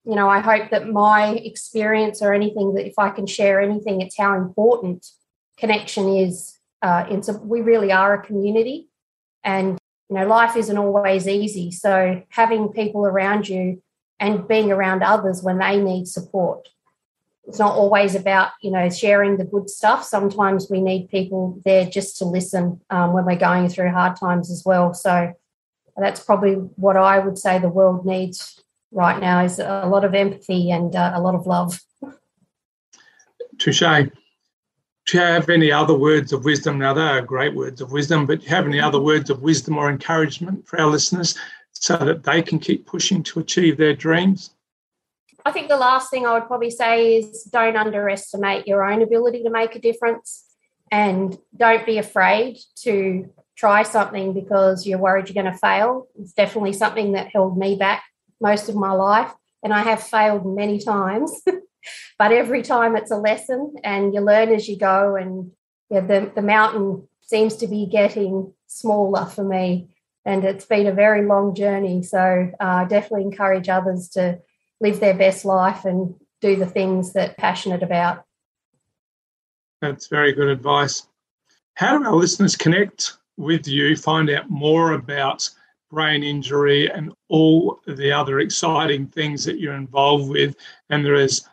you 0.05 0.15
know, 0.15 0.29
I 0.29 0.39
hope 0.39 0.69
that 0.69 0.87
my 0.87 1.31
experience 1.35 2.21
or 2.21 2.33
anything 2.33 2.75
that 2.75 2.85
if 2.85 2.93
I 2.97 3.09
can 3.09 3.25
share 3.25 3.59
anything, 3.59 3.99
it's 4.01 4.17
how 4.17 4.37
important 4.37 5.05
connection 5.57 6.07
is. 6.07 6.57
Uh, 6.81 7.05
in, 7.09 7.23
so 7.23 7.33
we 7.37 7.61
really 7.61 7.91
are 7.91 8.13
a 8.13 8.21
community. 8.23 8.87
And 9.43 9.77
you 10.09 10.15
know, 10.15 10.27
life 10.27 10.55
isn't 10.55 10.77
always 10.77 11.27
easy. 11.27 11.71
So 11.71 12.23
having 12.29 12.69
people 12.69 13.05
around 13.05 13.49
you 13.49 13.81
and 14.19 14.47
being 14.47 14.71
around 14.71 15.03
others 15.03 15.43
when 15.43 15.57
they 15.59 15.79
need 15.79 16.07
support. 16.07 16.69
It's 17.47 17.59
not 17.59 17.75
always 17.75 18.13
about 18.13 18.51
you 18.61 18.71
know 18.71 18.89
sharing 18.89 19.37
the 19.37 19.45
good 19.45 19.69
stuff. 19.69 20.03
Sometimes 20.03 20.67
we 20.69 20.81
need 20.81 21.09
people 21.09 21.61
there 21.63 21.85
just 21.85 22.17
to 22.17 22.25
listen 22.25 22.81
um, 22.89 23.13
when 23.13 23.25
we're 23.25 23.37
going 23.37 23.69
through 23.69 23.91
hard 23.91 24.17
times 24.17 24.51
as 24.51 24.63
well. 24.65 24.93
So 24.93 25.33
that's 25.95 26.23
probably 26.23 26.53
what 26.53 26.95
i 26.95 27.17
would 27.17 27.39
say 27.39 27.57
the 27.57 27.67
world 27.67 28.05
needs 28.05 28.61
right 28.91 29.19
now 29.19 29.43
is 29.43 29.59
a 29.59 29.85
lot 29.87 30.05
of 30.05 30.13
empathy 30.13 30.71
and 30.71 30.95
uh, 30.95 31.11
a 31.13 31.21
lot 31.21 31.35
of 31.35 31.45
love. 31.45 31.81
Touche 33.57 33.81
do 35.07 35.17
you 35.17 35.23
have 35.23 35.49
any 35.49 35.71
other 35.71 35.97
words 35.97 36.31
of 36.31 36.45
wisdom 36.45 36.77
now 36.77 36.93
they 36.93 37.01
are 37.01 37.21
great 37.21 37.55
words 37.55 37.81
of 37.81 37.91
wisdom 37.91 38.25
but 38.25 38.43
have 38.43 38.65
any 38.65 38.79
other 38.79 38.99
words 38.99 39.29
of 39.29 39.41
wisdom 39.41 39.77
or 39.77 39.89
encouragement 39.89 40.67
for 40.67 40.79
our 40.79 40.87
listeners 40.87 41.35
so 41.71 41.97
that 41.97 42.23
they 42.23 42.41
can 42.41 42.59
keep 42.59 42.85
pushing 42.85 43.23
to 43.23 43.39
achieve 43.39 43.77
their 43.77 43.93
dreams 43.93 44.51
I 45.45 45.51
think 45.51 45.69
the 45.69 45.77
last 45.77 46.11
thing 46.11 46.25
I 46.25 46.33
would 46.33 46.47
probably 46.47 46.69
say 46.69 47.15
is 47.15 47.43
don't 47.43 47.77
underestimate 47.77 48.67
your 48.67 48.83
own 48.83 49.01
ability 49.01 49.43
to 49.43 49.49
make 49.49 49.77
a 49.77 49.79
difference 49.79 50.43
and 50.91 51.37
don't 51.55 51.85
be 51.85 51.99
afraid 51.99 52.57
to 52.83 53.29
try 53.55 53.83
something 53.83 54.33
because 54.33 54.85
you're 54.85 54.99
worried 54.99 55.29
you're 55.29 55.41
going 55.41 55.51
to 55.51 55.57
fail. 55.57 56.07
It's 56.19 56.33
definitely 56.33 56.73
something 56.73 57.13
that 57.13 57.29
held 57.31 57.57
me 57.57 57.77
back 57.77 58.03
most 58.41 58.67
of 58.67 58.75
my 58.75 58.91
life. 58.91 59.31
And 59.63 59.73
I 59.73 59.83
have 59.83 60.03
failed 60.03 60.45
many 60.45 60.79
times, 60.79 61.31
but 62.17 62.31
every 62.31 62.61
time 62.61 62.95
it's 62.95 63.11
a 63.11 63.17
lesson 63.17 63.75
and 63.83 64.13
you 64.13 64.21
learn 64.21 64.49
as 64.49 64.67
you 64.67 64.77
go. 64.77 65.15
And 65.15 65.51
yeah, 65.89 66.01
the, 66.01 66.31
the 66.33 66.41
mountain 66.41 67.07
seems 67.21 67.55
to 67.57 67.67
be 67.67 67.85
getting 67.85 68.53
smaller 68.67 69.25
for 69.25 69.43
me. 69.43 69.89
And 70.25 70.43
it's 70.43 70.65
been 70.65 70.87
a 70.87 70.93
very 70.93 71.25
long 71.25 71.55
journey. 71.55 72.03
So 72.03 72.51
I 72.59 72.83
uh, 72.83 72.85
definitely 72.85 73.23
encourage 73.23 73.69
others 73.69 74.09
to 74.09 74.39
live 74.81 74.99
their 74.99 75.15
best 75.15 75.45
life 75.45 75.85
and 75.85 76.15
do 76.41 76.55
the 76.55 76.65
things 76.65 77.13
that 77.13 77.37
passionate 77.37 77.83
about. 77.83 78.23
That's 79.81 80.07
very 80.07 80.33
good 80.33 80.49
advice. 80.49 81.07
How 81.75 81.97
do 81.97 82.05
our 82.05 82.15
listeners 82.15 82.55
connect 82.55 83.17
with 83.37 83.67
you, 83.67 83.95
find 83.95 84.29
out 84.29 84.49
more 84.49 84.93
about 84.93 85.49
brain 85.89 86.23
injury 86.23 86.89
and 86.89 87.13
all 87.29 87.79
the 87.85 88.11
other 88.11 88.39
exciting 88.39 89.07
things 89.07 89.45
that 89.45 89.59
you're 89.59 89.75
involved 89.75 90.29
with? 90.29 90.55
And 90.89 91.05
there 91.05 91.15
is 91.15 91.47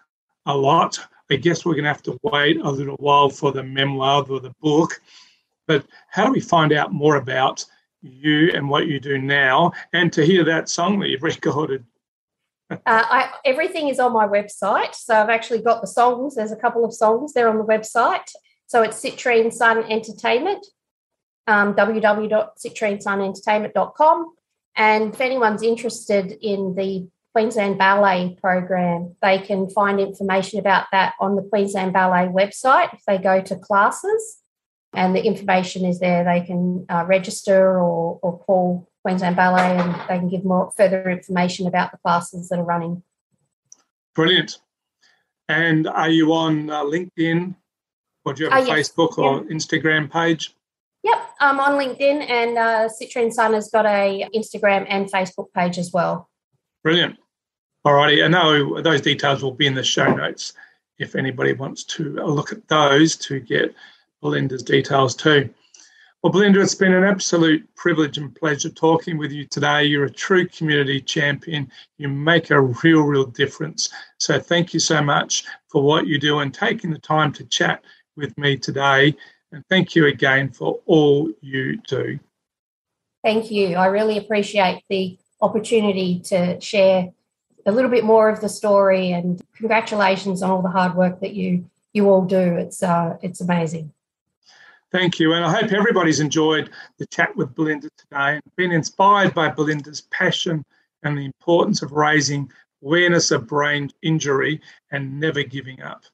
a 0.46 0.56
lot. 0.56 0.98
I 1.30 1.36
guess 1.36 1.64
we're 1.64 1.74
going 1.74 1.84
to 1.84 1.90
have 1.90 2.02
to 2.04 2.18
wait 2.22 2.60
a 2.60 2.70
little 2.70 2.96
while 2.96 3.30
for 3.30 3.52
the 3.52 3.62
memoir 3.62 4.24
or 4.28 4.40
the 4.40 4.54
book. 4.60 5.00
But 5.66 5.86
how 6.10 6.26
do 6.26 6.32
we 6.32 6.40
find 6.40 6.72
out 6.72 6.92
more 6.92 7.16
about 7.16 7.64
you 8.02 8.50
and 8.54 8.68
what 8.68 8.86
you 8.86 9.00
do 9.00 9.16
now 9.18 9.72
and 9.92 10.12
to 10.12 10.24
hear 10.24 10.44
that 10.44 10.68
song 10.68 11.00
that 11.00 11.08
you've 11.08 11.22
recorded? 11.34 11.84
Uh, 12.70 12.76
I, 12.86 13.30
everything 13.44 13.88
is 13.88 14.00
on 14.00 14.12
my 14.12 14.26
website. 14.26 14.94
So 14.94 15.14
I've 15.14 15.30
actually 15.30 15.62
got 15.62 15.80
the 15.80 15.86
songs. 15.86 16.34
There's 16.34 16.52
a 16.52 16.56
couple 16.56 16.84
of 16.84 16.92
songs 16.92 17.32
there 17.32 17.48
on 17.48 17.56
the 17.58 17.64
website. 17.64 18.30
So 18.66 18.82
it's 18.82 19.02
Citrine 19.02 19.52
Sun 19.52 19.90
Entertainment, 19.90 20.66
um, 21.46 21.74
www.citrinsunentertainment.com. 21.74 24.34
And 24.76 25.14
if 25.14 25.20
anyone's 25.20 25.62
interested 25.62 26.36
in 26.42 26.74
the 26.74 27.06
Queensland 27.34 27.78
Ballet 27.78 28.38
program, 28.40 29.16
they 29.20 29.38
can 29.38 29.68
find 29.68 29.98
information 29.98 30.60
about 30.60 30.86
that 30.92 31.14
on 31.18 31.34
the 31.34 31.42
Queensland 31.42 31.92
Ballet 31.92 32.28
website 32.28 32.94
if 32.94 33.00
they 33.08 33.18
go 33.18 33.40
to 33.40 33.56
classes. 33.56 34.38
And 34.92 35.16
the 35.16 35.24
information 35.24 35.84
is 35.84 35.98
there. 35.98 36.22
They 36.22 36.42
can 36.46 36.86
uh, 36.88 37.04
register 37.08 37.80
or, 37.80 38.20
or 38.22 38.38
call 38.38 38.88
Queensland 39.02 39.34
Ballet 39.34 39.76
and 39.76 39.94
they 40.08 40.18
can 40.18 40.28
give 40.28 40.44
more 40.44 40.70
further 40.76 41.10
information 41.10 41.66
about 41.66 41.90
the 41.90 41.98
classes 41.98 42.48
that 42.48 42.60
are 42.60 42.64
running. 42.64 43.02
Brilliant. 44.14 44.58
And 45.48 45.88
are 45.88 46.08
you 46.08 46.32
on 46.32 46.70
uh, 46.70 46.84
LinkedIn 46.84 47.56
or 48.24 48.34
do 48.34 48.44
you 48.44 48.50
have 48.50 48.68
a 48.68 48.70
uh, 48.70 48.74
Facebook 48.76 49.18
or 49.18 49.42
Instagram 49.46 50.08
page? 50.08 50.54
Yep, 51.02 51.30
I'm 51.40 51.58
on 51.58 51.72
LinkedIn 51.72 52.30
and 52.30 52.56
uh, 52.56 52.88
Citrine 52.88 53.32
Sun 53.32 53.54
has 53.54 53.68
got 53.70 53.86
a 53.86 54.28
Instagram 54.32 54.86
and 54.88 55.10
Facebook 55.10 55.52
page 55.52 55.78
as 55.78 55.90
well. 55.92 56.30
Brilliant. 56.84 57.18
Alrighty, 57.86 58.24
I 58.24 58.28
know 58.28 58.80
those 58.80 59.02
details 59.02 59.42
will 59.42 59.52
be 59.52 59.66
in 59.66 59.74
the 59.74 59.84
show 59.84 60.14
notes 60.14 60.54
if 60.98 61.14
anybody 61.14 61.52
wants 61.52 61.84
to 61.84 62.14
look 62.14 62.50
at 62.50 62.66
those 62.68 63.14
to 63.16 63.40
get 63.40 63.74
Belinda's 64.22 64.62
details 64.62 65.14
too. 65.14 65.50
Well, 66.22 66.32
Belinda, 66.32 66.62
it's 66.62 66.74
been 66.74 66.94
an 66.94 67.04
absolute 67.04 67.68
privilege 67.74 68.16
and 68.16 68.34
pleasure 68.34 68.70
talking 68.70 69.18
with 69.18 69.30
you 69.30 69.44
today. 69.44 69.84
You're 69.84 70.06
a 70.06 70.10
true 70.10 70.48
community 70.48 70.98
champion. 70.98 71.70
You 71.98 72.08
make 72.08 72.50
a 72.50 72.62
real, 72.62 73.02
real 73.02 73.26
difference. 73.26 73.90
So, 74.16 74.40
thank 74.40 74.72
you 74.72 74.80
so 74.80 75.02
much 75.02 75.44
for 75.68 75.82
what 75.82 76.06
you 76.06 76.18
do 76.18 76.38
and 76.38 76.54
taking 76.54 76.90
the 76.90 76.98
time 76.98 77.30
to 77.34 77.44
chat 77.44 77.84
with 78.16 78.38
me 78.38 78.56
today. 78.56 79.14
And 79.52 79.62
thank 79.68 79.94
you 79.94 80.06
again 80.06 80.50
for 80.50 80.80
all 80.86 81.30
you 81.42 81.76
do. 81.86 82.18
Thank 83.22 83.50
you. 83.50 83.76
I 83.76 83.86
really 83.86 84.16
appreciate 84.16 84.82
the 84.88 85.18
opportunity 85.42 86.20
to 86.20 86.58
share 86.58 87.12
a 87.66 87.72
little 87.72 87.90
bit 87.90 88.04
more 88.04 88.28
of 88.28 88.40
the 88.40 88.48
story 88.48 89.12
and 89.12 89.40
congratulations 89.54 90.42
on 90.42 90.50
all 90.50 90.62
the 90.62 90.68
hard 90.68 90.94
work 90.94 91.20
that 91.20 91.34
you 91.34 91.68
you 91.92 92.08
all 92.10 92.24
do. 92.24 92.56
It's 92.56 92.82
uh, 92.82 93.16
it's 93.22 93.40
amazing. 93.40 93.92
Thank 94.90 95.18
you. 95.18 95.32
And 95.32 95.44
I 95.44 95.50
hope 95.50 95.72
everybody's 95.72 96.20
enjoyed 96.20 96.70
the 96.98 97.06
chat 97.06 97.34
with 97.36 97.54
Belinda 97.54 97.88
today 97.98 98.34
and 98.34 98.42
been 98.56 98.70
inspired 98.70 99.34
by 99.34 99.48
Belinda's 99.48 100.02
passion 100.02 100.64
and 101.02 101.18
the 101.18 101.24
importance 101.24 101.82
of 101.82 101.92
raising 101.92 102.50
awareness 102.82 103.30
of 103.30 103.46
brain 103.46 103.90
injury 104.02 104.60
and 104.92 105.18
never 105.18 105.42
giving 105.42 105.82
up. 105.82 106.04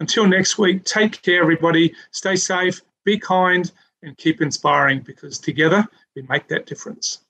Until 0.00 0.26
next 0.26 0.58
week, 0.58 0.84
take 0.84 1.22
care, 1.22 1.40
everybody. 1.40 1.94
Stay 2.10 2.36
safe, 2.36 2.82
be 3.04 3.18
kind, 3.18 3.70
and 4.02 4.16
keep 4.16 4.40
inspiring 4.40 5.00
because 5.00 5.38
together 5.38 5.86
we 6.14 6.22
make 6.22 6.48
that 6.48 6.66
difference. 6.66 7.20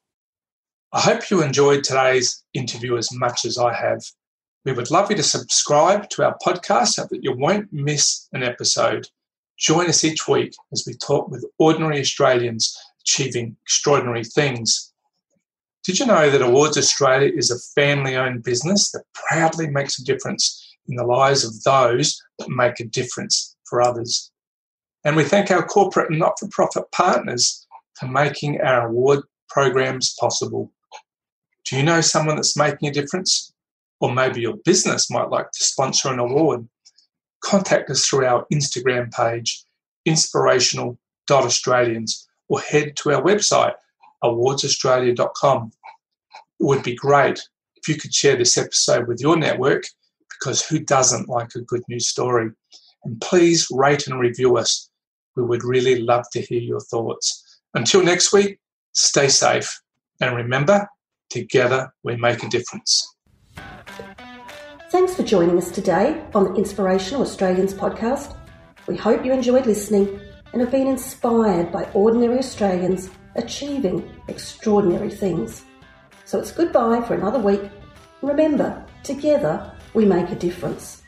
I 0.91 1.01
hope 1.01 1.29
you 1.31 1.43
enjoyed 1.43 1.85
today's 1.85 2.43
interview 2.55 2.97
as 2.97 3.13
much 3.13 3.45
as 3.45 3.59
I 3.59 3.75
have. 3.75 4.03
We 4.65 4.73
would 4.73 4.91
love 4.91 5.11
you 5.11 5.17
to 5.19 5.23
subscribe 5.23 6.09
to 6.11 6.25
our 6.25 6.39
podcast 6.43 6.95
so 6.95 7.07
that 7.11 7.23
you 7.23 7.37
won't 7.37 7.71
miss 7.71 8.27
an 8.33 8.43
episode. 8.43 9.07
Join 9.59 9.89
us 9.89 10.03
each 10.03 10.27
week 10.27 10.55
as 10.73 10.85
we 10.87 10.95
talk 10.95 11.29
with 11.29 11.45
ordinary 11.59 12.01
Australians 12.01 12.75
achieving 13.03 13.55
extraordinary 13.65 14.25
things. 14.25 14.95
Did 15.85 15.99
you 15.99 16.07
know 16.07 16.31
that 16.31 16.41
Awards 16.41 16.79
Australia 16.79 17.33
is 17.35 17.51
a 17.51 17.59
family 17.79 18.17
owned 18.17 18.43
business 18.43 18.91
that 18.93 19.05
proudly 19.13 19.69
makes 19.69 19.99
a 19.99 20.05
difference 20.05 20.75
in 20.89 20.97
the 20.97 21.05
lives 21.05 21.45
of 21.45 21.63
those 21.65 22.19
that 22.39 22.49
make 22.49 22.81
a 22.81 22.85
difference 22.85 23.57
for 23.69 23.83
others? 23.83 24.31
And 25.05 25.17
we 25.17 25.25
thank 25.25 25.51
our 25.51 25.67
corporate 25.67 26.09
and 26.09 26.19
not 26.19 26.39
for 26.39 26.49
profit 26.49 26.91
partners 26.93 27.67
for 28.01 28.07
making 28.09 28.63
our 28.63 28.89
award 28.89 29.21
programs 29.51 30.15
possible. 30.19 30.73
Do 31.69 31.77
you 31.77 31.83
know 31.83 32.01
someone 32.01 32.37
that's 32.37 32.57
making 32.57 32.89
a 32.89 32.93
difference? 32.93 33.53
Or 34.01 34.13
maybe 34.13 34.41
your 34.41 34.57
business 34.65 35.11
might 35.11 35.29
like 35.29 35.51
to 35.51 35.65
sponsor 35.65 36.13
an 36.13 36.21
award 36.21 36.69
contact 37.41 37.91
us 37.91 38.07
through 38.07 38.27
our 38.27 38.47
Instagram 38.53 39.13
page, 39.13 39.65
inspirational.australians, 40.05 42.29
or 42.49 42.61
head 42.61 42.97
to 42.97 43.13
our 43.13 43.23
website, 43.23 43.75
awardsaustralia.com. 44.25 45.71
It 46.61 46.65
would 46.65 46.83
be 46.83 46.95
great 46.95 47.41
if 47.77 47.89
you 47.89 47.95
could 47.97 48.15
share 48.15 48.37
this 48.37 48.59
episode 48.59 49.07
with 49.07 49.21
your 49.21 49.37
network 49.37 49.85
because 50.29 50.67
who 50.67 50.81
doesn't 50.81 51.29
like 51.29 51.55
a 51.55 51.61
good 51.61 51.83
news 51.89 52.09
story? 52.09 52.51
And 53.05 53.21
please 53.21 53.69
rate 53.71 54.09
and 54.09 54.19
review 54.19 54.57
us. 54.57 54.91
We 55.37 55.45
would 55.45 55.63
really 55.63 56.01
love 56.01 56.25
to 56.33 56.41
hear 56.41 56.61
your 56.61 56.81
thoughts. 56.81 57.61
Until 57.75 58.03
next 58.03 58.33
week, 58.33 58.59
stay 58.93 59.29
safe 59.29 59.81
and 60.21 60.35
remember, 60.35 60.89
together 61.31 61.91
we 62.03 62.17
make 62.17 62.43
a 62.43 62.49
difference. 62.49 63.17
Thanks 64.91 65.15
for 65.15 65.23
joining 65.23 65.59
us 65.59 65.71
today 65.71 66.25
on 66.35 66.45
the 66.45 66.55
Inspirational 66.55 67.23
Australians 67.23 67.75
podcast. 67.75 68.37
We 68.87 68.97
hope 68.97 69.25
you 69.25 69.33
enjoyed 69.33 69.67
listening 69.67 70.21
and 70.53 70.63
have 70.63 70.71
been 70.71 70.87
inspired 70.87 71.71
by 71.71 71.85
ordinary 71.93 72.39
Australians 72.39 73.11
achieving 73.37 74.11
extraordinary 74.29 75.11
things. 75.11 75.65
So 76.25 76.39
it's 76.39 76.53
goodbye 76.53 77.03
for 77.07 77.15
another 77.15 77.39
week. 77.39 77.71
Remember, 78.23 78.85
together 79.03 79.73
we 79.95 80.05
make 80.05 80.31
a 80.31 80.35
difference. 80.35 81.03